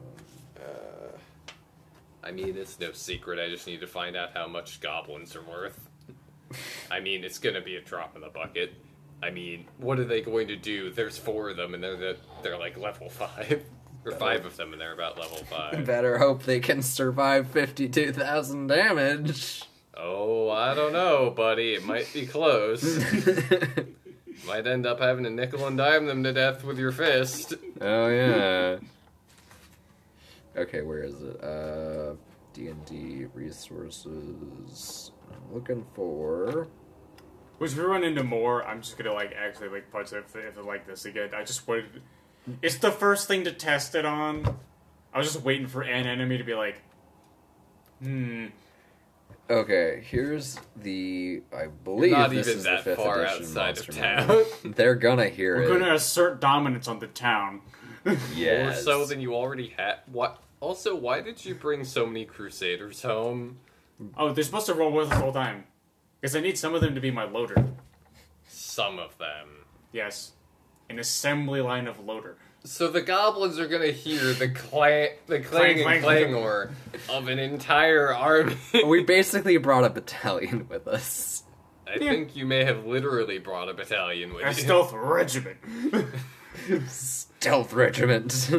Uh, 0.57 1.16
I 2.23 2.33
mean, 2.33 2.57
it's 2.57 2.79
no 2.79 2.93
secret. 2.93 3.38
I 3.38 3.49
just 3.49 3.66
need 3.66 3.81
to 3.81 3.87
find 3.87 4.16
out 4.16 4.31
how 4.35 4.47
much 4.47 4.81
goblins 4.81 5.35
are 5.37 5.43
worth. 5.43 5.88
I 6.90 7.01
mean, 7.01 7.25
it's 7.25 7.38
gonna 7.38 7.61
be 7.62 7.77
a 7.77 7.81
drop 7.81 8.14
in 8.14 8.21
the 8.23 8.29
bucket. 8.29 8.75
I 9.23 9.31
mean, 9.31 9.66
what 9.79 9.99
are 10.01 10.05
they 10.05 10.21
going 10.23 10.49
to 10.49 10.57
do? 10.57 10.90
There's 10.90 11.19
four 11.19 11.51
of 11.51 11.57
them, 11.57 11.75
and 11.75 11.83
they're 11.85 11.97
the, 11.97 12.16
they're 12.43 12.59
like 12.59 12.79
level 12.79 13.09
five 13.11 13.64
Or 14.12 14.18
five 14.18 14.44
of 14.44 14.57
them, 14.57 14.73
and 14.73 14.81
they're 14.81 14.92
about 14.92 15.18
level 15.18 15.38
five. 15.38 15.85
Better 15.87 16.18
hope 16.18 16.44
they 16.44 16.61
can 16.61 16.83
survive 16.83 17.49
52,000 17.49 18.66
damage. 18.66 19.64
oh, 19.96 20.51
I 20.51 20.75
don't 20.75 20.92
know, 20.92 21.31
buddy. 21.31 21.75
It 21.75 21.85
might 21.85 22.12
be 22.12 22.27
close. 22.27 22.83
might 24.46 24.66
end 24.66 24.87
up 24.87 25.01
having 25.01 25.25
to 25.25 25.31
nickel 25.31 25.66
and 25.66 25.77
dime 25.77 26.07
them 26.07 26.23
to 26.25 26.33
death 26.33 26.64
with 26.64 26.79
your 26.79 26.92
fist. 26.92 27.55
oh, 27.81 28.09
yeah. 28.09 28.79
Okay, 30.57 30.83
where 30.83 31.03
is 31.03 31.20
it? 31.23 31.42
Uh, 31.42 32.14
D&D 32.53 33.27
resources. 33.35 35.12
I'm 35.31 35.55
looking 35.55 35.87
for... 35.94 36.68
Which 37.61 37.73
if 37.73 37.77
we 37.79 37.85
run 37.85 38.05
into 38.05 38.25
more, 38.25 38.66
I'm 38.66 38.81
just 38.81 38.96
gonna 38.96 39.12
like 39.12 39.35
actually 39.37 39.68
like 39.68 39.92
punch 39.92 40.14
it 40.14 40.25
if, 40.27 40.35
if 40.35 40.57
it 40.57 40.64
like 40.64 40.87
this 40.87 41.05
again. 41.05 41.29
I 41.37 41.44
just 41.44 41.68
wanted. 41.68 42.01
It's 42.62 42.79
the 42.79 42.90
first 42.90 43.29
thing 43.29 43.44
to 43.44 43.53
test 43.53 43.94
it 43.94 44.05
on. 44.05 44.57
I 45.12 45.18
was 45.18 45.33
just 45.33 45.44
waiting 45.44 45.66
for 45.66 45.83
an 45.83 46.07
enemy 46.07 46.38
to 46.38 46.44
be 46.44 46.55
like, 46.55 46.81
hmm. 48.03 48.46
Okay, 49.48 50.05
here's 50.09 50.59
the. 50.76 51.42
I 51.53 51.66
believe 51.66 52.12
not 52.12 52.31
this 52.31 52.46
even 52.46 52.59
is 52.59 52.64
that 52.64 52.79
the 52.85 52.94
fifth 52.94 52.98
far 52.98 53.22
edition 53.24 53.42
outside 53.42 53.79
of 53.79 53.88
Monster 53.88 53.92
town. 53.92 54.26
Manual. 54.29 54.46
They're 54.76 54.94
gonna 54.94 55.29
hear 55.29 55.57
We're 55.57 55.62
it. 55.76 55.81
gonna 55.81 55.94
assert 55.94 56.40
dominance 56.40 56.87
on 56.88 56.98
the 57.00 57.09
town. 57.09 57.61
Yes. 58.35 58.87
More 58.87 58.94
so 58.94 59.05
than 59.05 59.20
you 59.20 59.35
already 59.35 59.74
had. 59.76 59.96
What? 60.11 60.40
Also, 60.61 60.94
why 60.94 61.20
did 61.20 61.44
you 61.44 61.55
bring 61.55 61.85
so 61.85 62.07
many 62.07 62.24
Crusaders 62.24 63.03
home? 63.03 63.59
Oh, 64.16 64.33
they're 64.33 64.42
supposed 64.44 64.66
to 64.66 64.74
roll 64.74 64.90
with 64.92 65.09
us 65.09 65.12
the 65.12 65.22
whole 65.22 65.33
time. 65.35 65.64
Because 66.20 66.35
I 66.35 66.40
need 66.40 66.57
some 66.57 66.74
of 66.74 66.81
them 66.81 66.94
to 66.94 67.00
be 67.00 67.11
my 67.11 67.24
loader. 67.24 67.62
Some 68.48 68.98
of 68.98 69.18
them. 69.18 69.66
Yes. 69.92 70.33
An 70.90 70.98
assembly 70.98 71.61
line 71.62 71.87
of 71.87 72.05
loader. 72.05 72.37
So 72.64 72.88
the 72.88 73.00
goblins 73.00 73.59
are 73.59 73.66
gonna 73.68 73.87
hear 73.92 74.35
the 74.35 74.48
clang, 74.50 75.11
the 75.29 75.40
Clang, 75.40 75.76
clang 75.81 75.94
and 75.94 76.03
clang. 76.05 76.33
clangor 76.33 76.70
of 77.09 77.29
an 77.29 77.38
entire 77.38 78.12
army. 78.14 78.57
we 78.87 79.03
basically 79.03 79.57
brought 79.57 79.85
a 79.85 79.88
battalion 79.90 80.66
with 80.68 80.87
us. 80.87 81.44
I 81.87 81.96
think 81.98 82.37
you 82.37 82.44
may 82.44 82.64
have 82.64 82.85
literally 82.85 83.38
brought 83.38 83.68
a 83.70 83.74
battalion 83.74 84.35
with 84.35 84.44
A 84.44 84.48
you. 84.48 84.55
stealth 84.55 84.92
regiment. 84.92 85.57
Stealth 86.88 87.72
regiment. 87.72 88.50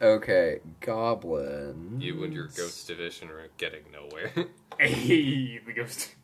okay, 0.00 0.60
goblin. 0.80 2.00
You 2.00 2.24
and 2.24 2.32
your 2.32 2.46
ghost 2.46 2.86
division 2.88 3.28
are 3.28 3.48
getting 3.58 3.82
nowhere. 3.92 4.30
hey, 4.78 5.58
the 5.66 5.72
ghost. 5.74 6.14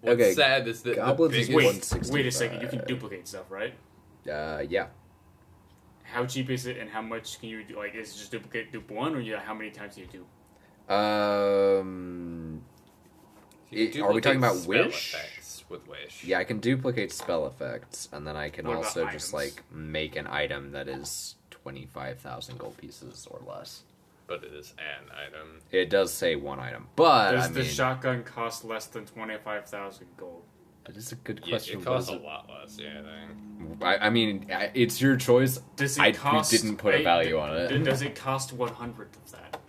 What's 0.00 0.14
Okay, 0.20 0.32
sad 0.34 0.68
is 0.68 0.82
that 0.82 0.96
goblins 0.96 1.32
the 1.32 1.38
biggest, 1.38 1.56
Wait, 1.56 1.64
165. 1.64 2.14
wait 2.14 2.26
a 2.26 2.30
second. 2.30 2.60
You 2.62 2.68
can 2.68 2.84
duplicate 2.86 3.26
stuff, 3.26 3.50
right? 3.50 3.74
Uh, 4.30 4.62
yeah. 4.68 4.86
How 6.04 6.24
cheap 6.24 6.48
is 6.50 6.66
it, 6.66 6.76
and 6.78 6.88
how 6.88 7.02
much 7.02 7.38
can 7.40 7.48
you 7.48 7.64
do? 7.64 7.76
Like, 7.76 7.94
is 7.94 8.10
it 8.14 8.18
just 8.18 8.30
duplicate 8.30 8.72
dupe 8.72 8.90
one, 8.90 9.14
or 9.14 9.20
yeah, 9.20 9.40
how 9.40 9.54
many 9.54 9.70
times 9.70 9.96
do 9.96 10.02
you 10.02 10.06
do? 10.06 10.24
Um. 10.94 12.62
you 13.70 13.88
can 13.90 14.02
are 14.02 14.12
we 14.12 14.20
talking 14.20 14.38
about 14.38 14.56
spell 14.56 14.84
Wish? 14.86 15.14
effects 15.14 15.64
with 15.68 15.86
wish? 15.86 16.24
Yeah, 16.24 16.38
I 16.38 16.44
can 16.44 16.60
duplicate 16.60 17.12
spell 17.12 17.46
effects, 17.46 18.08
and 18.12 18.26
then 18.26 18.36
I 18.36 18.48
can 18.48 18.66
What 18.66 18.78
also 18.78 19.04
just 19.10 19.34
items? 19.34 19.34
like 19.34 19.62
make 19.70 20.16
an 20.16 20.26
item 20.26 20.72
that 20.72 20.88
is 20.88 21.34
twenty 21.50 21.86
five 21.86 22.20
thousand 22.20 22.58
gold 22.58 22.76
pieces 22.78 23.26
or 23.30 23.40
less. 23.46 23.82
But 24.28 24.44
it 24.44 24.52
is 24.52 24.74
an 24.78 25.10
item. 25.10 25.60
It 25.72 25.90
does 25.90 26.12
say 26.12 26.36
one 26.36 26.60
item, 26.60 26.86
but 26.94 27.32
Does 27.32 27.46
I 27.46 27.52
the 27.52 27.60
mean, 27.60 27.68
shotgun 27.68 28.22
cost 28.22 28.64
less 28.64 28.86
than 28.86 29.04
twenty 29.06 29.36
five 29.42 29.66
thousand 29.66 30.06
gold? 30.16 30.44
that 30.86 30.96
is 30.96 31.10
a 31.12 31.16
good 31.16 31.40
Yeah, 31.44 31.50
question. 31.52 31.74
it 31.74 31.78
What 31.78 31.86
costs 31.96 32.10
is 32.10 32.16
a 32.16 32.18
lot 32.20 32.48
less. 32.48 32.78
Yeah, 32.80 33.00
I 33.00 33.26
think. 33.66 33.82
I, 33.82 33.96
I 34.06 34.10
mean, 34.10 34.46
I- 34.54 34.70
it's 34.74 35.00
your 35.02 35.16
choice. 35.16 35.58
Does 35.76 35.98
it 35.98 36.02
I- 36.02 36.06
we 36.08 36.12
cost? 36.14 36.50
didn't 36.50 36.76
put 36.76 36.94
a 36.94 37.02
value 37.02 37.38
on 37.38 37.56
it. 37.56 37.68
d- 37.68 37.82
Does 37.82 38.02
it 38.02 38.14
cost 38.14 38.52
one 38.52 38.72
hundredth 38.72 39.16
of 39.16 39.32
that? 39.32 39.60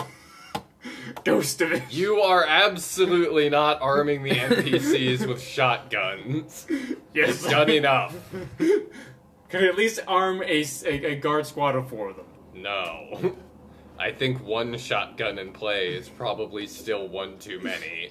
No. 0.00 0.06
Ghost 1.24 1.60
of 1.62 1.72
it. 1.72 1.82
You 1.90 2.20
are 2.20 2.44
absolutely 2.46 3.48
not 3.48 3.80
arming 3.80 4.22
the 4.24 4.30
NPCs 4.32 5.26
with 5.26 5.40
shotguns. 5.40 6.66
Yes, 7.14 7.30
It's 7.30 7.46
done 7.48 7.70
enough. 7.70 8.14
Could 9.54 9.68
at 9.68 9.76
least 9.76 10.00
arm 10.08 10.42
a 10.42 10.64
a 10.84 11.16
guard 11.16 11.46
squad 11.46 11.76
of 11.76 11.88
four 11.88 12.10
of 12.10 12.16
them. 12.16 12.26
No. 12.54 13.36
I 13.98 14.10
think 14.10 14.44
one 14.44 14.76
shotgun 14.76 15.38
in 15.38 15.52
play 15.52 15.94
is 15.94 16.08
probably 16.08 16.66
still 16.66 17.06
one 17.08 17.38
too 17.38 17.60
many. 17.60 18.10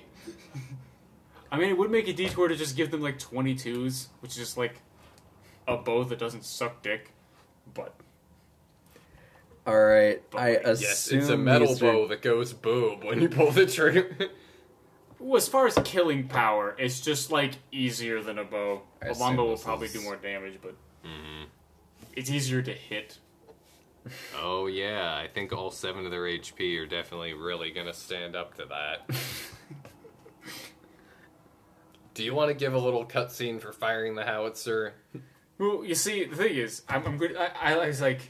I 1.52 1.58
mean, 1.58 1.70
it 1.70 1.78
would 1.78 1.92
make 1.92 2.08
a 2.08 2.14
detour 2.14 2.48
to 2.48 2.56
just 2.56 2.76
give 2.78 2.90
them 2.90 3.02
like 3.02 3.20
22s, 3.20 4.08
which 4.22 4.32
is 4.32 4.38
just 4.38 4.58
like 4.58 4.76
a 5.68 5.76
bow 5.78 6.04
that 6.06 6.18
doesn't 6.18 6.46
suck 6.46 6.82
dick. 6.82 7.12
But 7.74 7.94
All 9.68 9.78
right, 9.86 10.22
I 10.36 10.52
Yes, 10.52 10.82
Yes, 10.82 10.92
assume 10.94 11.20
it's 11.20 11.30
a 11.30 11.38
metal 11.38 11.74
are- 11.74 11.80
bow 11.80 12.08
that 12.08 12.22
goes 12.22 12.54
boom 12.54 13.02
when 13.06 13.22
you 13.22 13.28
pull 13.30 13.52
the 13.52 13.66
trigger. 13.66 14.16
well, 15.20 15.38
as 15.38 15.48
far 15.48 15.68
as 15.68 15.78
killing 15.84 16.28
power, 16.28 16.76
it's 16.80 17.02
just 17.02 17.32
like 17.32 17.54
easier 17.72 18.22
than 18.24 18.40
a 18.40 18.44
bow. 18.46 18.82
I 19.02 19.08
A 19.08 19.12
assume 19.12 19.22
longbow 19.22 19.46
will 19.48 19.58
probably 19.58 19.88
is- 19.88 19.94
do 19.94 20.02
more 20.02 20.16
damage, 20.16 20.60
but 20.62 20.76
Mm-hmm. 21.06 21.44
it's 22.16 22.30
easier 22.30 22.62
to 22.62 22.72
hit. 22.74 23.18
oh 24.42 24.68
yeah, 24.68 25.16
I 25.16 25.28
think 25.34 25.52
all 25.54 25.72
seven 25.72 26.06
of 26.06 26.12
their 26.12 26.24
HP 26.24 26.78
are 26.80 26.86
definitely 26.86 27.34
really 27.34 27.72
gonna 27.72 27.94
stand 27.94 28.36
up 28.36 28.56
to 28.56 28.66
that. 28.66 29.10
Do 32.14 32.24
you 32.24 32.36
want 32.36 32.50
to 32.50 32.54
give 32.54 32.74
a 32.74 32.80
little 32.80 33.06
cutscene 33.06 33.60
for 33.60 33.72
firing 33.74 34.14
the 34.16 34.24
howitzer? 34.24 34.94
Well, 35.58 35.84
you 35.84 35.96
see, 35.96 36.26
the 36.26 36.36
thing 36.36 36.54
is, 36.56 36.84
I'm, 36.88 37.06
I'm 37.08 37.18
good. 37.18 37.36
I, 37.36 37.74
I 37.74 37.88
was 37.88 38.02
like, 38.02 38.30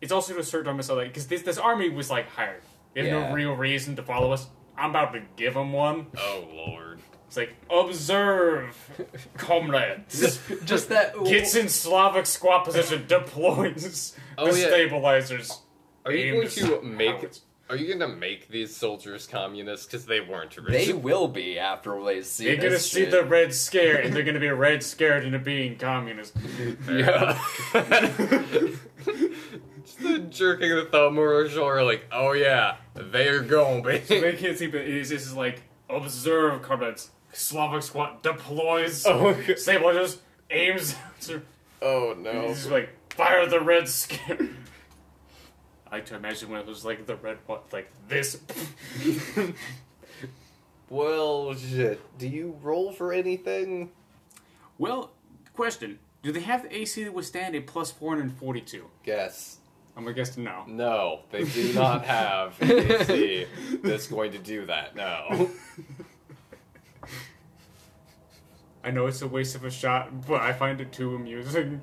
it's 0.00 0.10
also 0.10 0.34
to 0.34 0.40
assert 0.40 0.66
on 0.66 0.74
myself, 0.76 0.96
like, 0.98 1.08
because 1.08 1.28
this 1.28 1.42
this 1.42 1.56
army 1.58 1.88
was 1.90 2.10
like 2.10 2.28
hired. 2.30 2.62
They 2.94 3.02
have 3.02 3.08
Yeah. 3.22 3.28
no 3.28 3.34
real 3.34 3.52
reason 3.54 3.94
to 3.96 4.02
follow 4.02 4.32
us. 4.32 4.48
I'm 4.76 4.90
about 4.90 5.12
to 5.12 5.22
give 5.36 5.54
them 5.54 5.72
one. 5.72 6.06
Oh 6.18 6.48
lord. 6.52 6.93
It's 7.36 7.50
like 7.50 7.56
observe, 7.68 8.76
comrades. 9.36 10.38
just 10.64 10.88
that. 10.90 11.14
Gets 11.24 11.56
in 11.56 11.68
Slavic 11.68 12.26
squat 12.26 12.64
position, 12.64 13.06
deploys 13.08 14.16
Oh, 14.38 14.52
the 14.52 14.60
yeah. 14.60 14.68
stabilizers. 14.68 15.60
Are 16.04 16.12
you 16.12 16.32
going 16.34 16.48
to 16.48 16.82
make? 16.82 17.16
howitzers. 17.16 17.40
Are 17.70 17.76
you 17.76 17.88
going 17.88 18.08
to 18.08 18.16
make 18.16 18.46
these 18.48 18.76
soldiers 18.76 19.26
communists? 19.26 19.86
Because 19.86 20.06
they 20.06 20.20
weren't 20.20 20.56
originally. 20.56 20.86
They 20.86 20.92
will 20.92 21.26
be 21.26 21.58
after 21.58 22.00
they 22.04 22.22
see. 22.22 22.44
They're 22.44 22.56
gonna 22.62 22.78
see 22.78 23.06
the 23.06 23.24
red 23.24 23.52
scare, 23.52 23.96
and 24.00 24.14
they're 24.14 24.22
gonna 24.22 24.38
be 24.38 24.50
red 24.50 24.82
scared 24.84 25.24
into 25.24 25.38
being 25.40 25.76
communist. 25.76 26.36
Yeah. 26.88 27.36
Just 29.84 29.98
the 30.00 30.18
jerking 30.30 30.70
the 30.70 30.88
thumb 30.90 31.18
over 31.18 31.42
her 31.42 31.48
shoulder, 31.48 31.82
like, 31.82 32.04
oh 32.12 32.32
yeah, 32.32 32.76
they 32.94 33.28
are 33.28 33.40
going, 33.42 33.82
they 33.82 33.98
can't 34.38 34.56
see, 34.56 34.66
but 34.66 34.82
it's 34.82 35.08
just 35.08 35.34
like 35.34 35.62
observe, 35.88 36.62
comrades. 36.62 37.10
Slavic 37.34 37.82
squad 37.82 38.22
deploys. 38.22 39.04
Oh, 39.06 39.34
God. 39.34 39.58
Stabilizers 39.58 40.18
aims. 40.50 40.94
oh 41.82 42.14
no. 42.18 42.48
He's 42.48 42.58
just 42.58 42.70
like 42.70 42.90
fire 43.10 43.46
the 43.46 43.60
red 43.60 43.88
scare. 43.88 44.38
I 45.90 45.96
like 45.96 46.06
to 46.06 46.16
imagine 46.16 46.50
when 46.50 46.60
it 46.60 46.66
was 46.66 46.84
like 46.84 47.06
the 47.06 47.16
red 47.16 47.38
one, 47.46 47.60
like 47.72 47.90
this. 48.08 48.38
Well, 50.90 51.54
shit. 51.54 52.00
Do 52.18 52.28
you 52.28 52.56
roll 52.62 52.92
for 52.92 53.12
anything? 53.12 53.90
well, 54.78 55.12
question: 55.54 55.98
Do 56.22 56.30
they 56.30 56.40
have 56.40 56.62
the 56.64 56.76
AC 56.76 57.04
to 57.04 57.10
withstand 57.10 57.54
a 57.54 57.60
plus 57.60 57.90
four 57.90 58.14
hundred 58.16 58.36
forty-two? 58.38 58.84
Guess. 59.02 59.58
I'm 59.96 60.02
gonna 60.04 60.14
guess 60.14 60.36
no. 60.36 60.64
No, 60.66 61.20
they 61.30 61.44
do 61.44 61.72
not 61.72 62.04
have 62.04 62.60
AC 62.60 63.46
that's 63.82 64.08
going 64.08 64.32
to 64.32 64.38
do 64.38 64.66
that. 64.66 64.94
No. 64.96 65.50
I 68.84 68.90
know 68.90 69.06
it's 69.06 69.22
a 69.22 69.28
waste 69.28 69.54
of 69.54 69.64
a 69.64 69.70
shot, 69.70 70.26
but 70.26 70.40
I 70.42 70.52
find 70.52 70.80
it 70.80 70.92
too 70.92 71.14
amusing. 71.14 71.80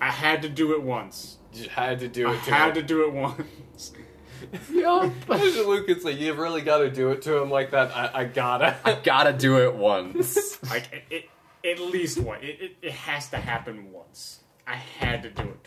I 0.00 0.10
had 0.10 0.42
to 0.42 0.48
do 0.48 0.72
it 0.72 0.82
once. 0.82 1.38
You 1.52 1.68
had 1.68 2.00
to 2.00 2.08
do 2.08 2.28
I 2.28 2.34
it 2.34 2.42
to 2.44 2.50
had 2.52 2.68
him. 2.70 2.74
to 2.74 2.82
do 2.82 3.04
it 3.04 3.12
once. 3.12 3.92
Yup. 4.72 5.12
Imagine 5.28 5.66
Lucas 5.66 6.04
like, 6.04 6.18
you 6.18 6.26
have 6.28 6.38
really 6.38 6.60
got 6.62 6.78
to 6.78 6.90
do 6.90 7.10
it 7.10 7.22
to 7.22 7.36
him 7.38 7.50
like 7.50 7.70
that. 7.70 7.96
I, 7.96 8.10
I 8.20 8.24
gotta. 8.24 8.76
I 8.84 8.94
gotta 8.94 9.32
do 9.32 9.58
it 9.58 9.74
once. 9.74 10.58
Like 10.70 11.04
it, 11.10 11.26
it 11.62 11.70
at 11.72 11.80
least 11.80 12.18
one. 12.18 12.42
It, 12.42 12.60
it, 12.60 12.76
it 12.82 12.92
has 12.92 13.28
to 13.30 13.36
happen 13.36 13.92
once. 13.92 14.40
I 14.66 14.74
had 14.74 15.22
to 15.22 15.30
do 15.30 15.42
it 15.42 15.64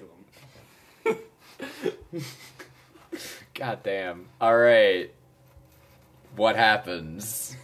to 1.08 1.14
him. 2.14 2.24
God 3.54 3.84
damn. 3.84 4.28
All 4.42 4.58
right. 4.58 5.12
What 6.36 6.56
happens? 6.56 7.56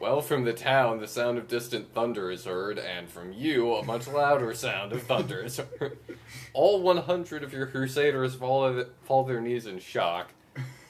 Well, 0.00 0.20
from 0.20 0.44
the 0.44 0.52
town, 0.52 1.00
the 1.00 1.08
sound 1.08 1.38
of 1.38 1.48
distant 1.48 1.92
thunder 1.92 2.30
is 2.30 2.44
heard, 2.44 2.78
and 2.78 3.08
from 3.10 3.32
you, 3.32 3.74
a 3.74 3.84
much 3.84 4.06
louder 4.06 4.54
sound 4.54 4.92
of 4.92 5.02
thunder 5.02 5.42
is 5.42 5.56
heard. 5.56 5.98
All 6.52 6.80
100 6.82 7.42
of 7.42 7.52
your 7.52 7.66
crusaders 7.66 8.36
fall, 8.36 8.84
fall 9.02 9.24
their 9.24 9.40
knees 9.40 9.66
in 9.66 9.80
shock. 9.80 10.32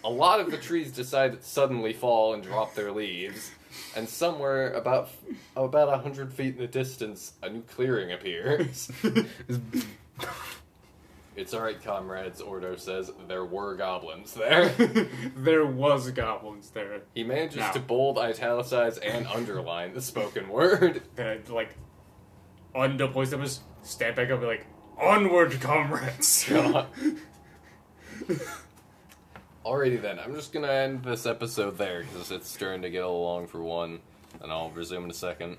A 0.04 0.10
lot 0.10 0.40
of 0.40 0.50
the 0.50 0.58
trees 0.58 0.92
decide 0.92 1.32
to 1.32 1.42
suddenly 1.42 1.92
fall 1.94 2.34
and 2.34 2.42
drop 2.42 2.74
their 2.74 2.92
leaves. 2.92 3.50
and 3.96 4.08
somewhere 4.08 4.72
about 4.72 5.10
about 5.56 5.92
a 5.92 5.98
hundred 5.98 6.32
feet 6.32 6.54
in 6.54 6.60
the 6.60 6.66
distance, 6.66 7.32
a 7.42 7.48
new 7.50 7.62
clearing 7.62 8.12
appears. 8.12 8.90
it's 11.38 11.54
all 11.54 11.62
right, 11.62 11.80
comrades. 11.80 12.40
Ordo 12.40 12.74
says 12.74 13.12
there 13.28 13.44
were 13.44 13.76
goblins 13.76 14.34
there. 14.34 14.68
there 15.36 15.64
was 15.64 16.10
goblins 16.10 16.70
there. 16.70 17.02
He 17.14 17.22
manages 17.22 17.62
to 17.74 17.78
bold, 17.78 18.18
italicize, 18.18 18.98
and 18.98 19.24
underline 19.28 19.94
the 19.94 20.02
spoken 20.02 20.48
word. 20.48 21.02
Then 21.14 21.28
I 21.28 21.52
like 21.52 21.76
undeploy 22.74 23.26
them, 23.26 23.42
just 23.42 23.62
stand 23.82 24.16
back 24.16 24.26
up, 24.26 24.32
and 24.32 24.40
be 24.40 24.46
like, 24.46 24.66
onward, 24.98 25.60
comrades. 25.60 26.44
Alrighty 29.64 30.00
then, 30.00 30.18
I'm 30.18 30.34
just 30.34 30.52
gonna 30.52 30.68
end 30.68 31.04
this 31.04 31.24
episode 31.24 31.78
there 31.78 32.02
because 32.02 32.32
it's 32.32 32.48
starting 32.50 32.82
to 32.82 32.90
get 32.90 33.04
a 33.04 33.06
little 33.06 33.22
long 33.22 33.46
for 33.46 33.62
one, 33.62 34.00
and 34.40 34.50
I'll 34.50 34.70
resume 34.70 35.04
in 35.04 35.10
a 35.10 35.14
second. 35.14 35.58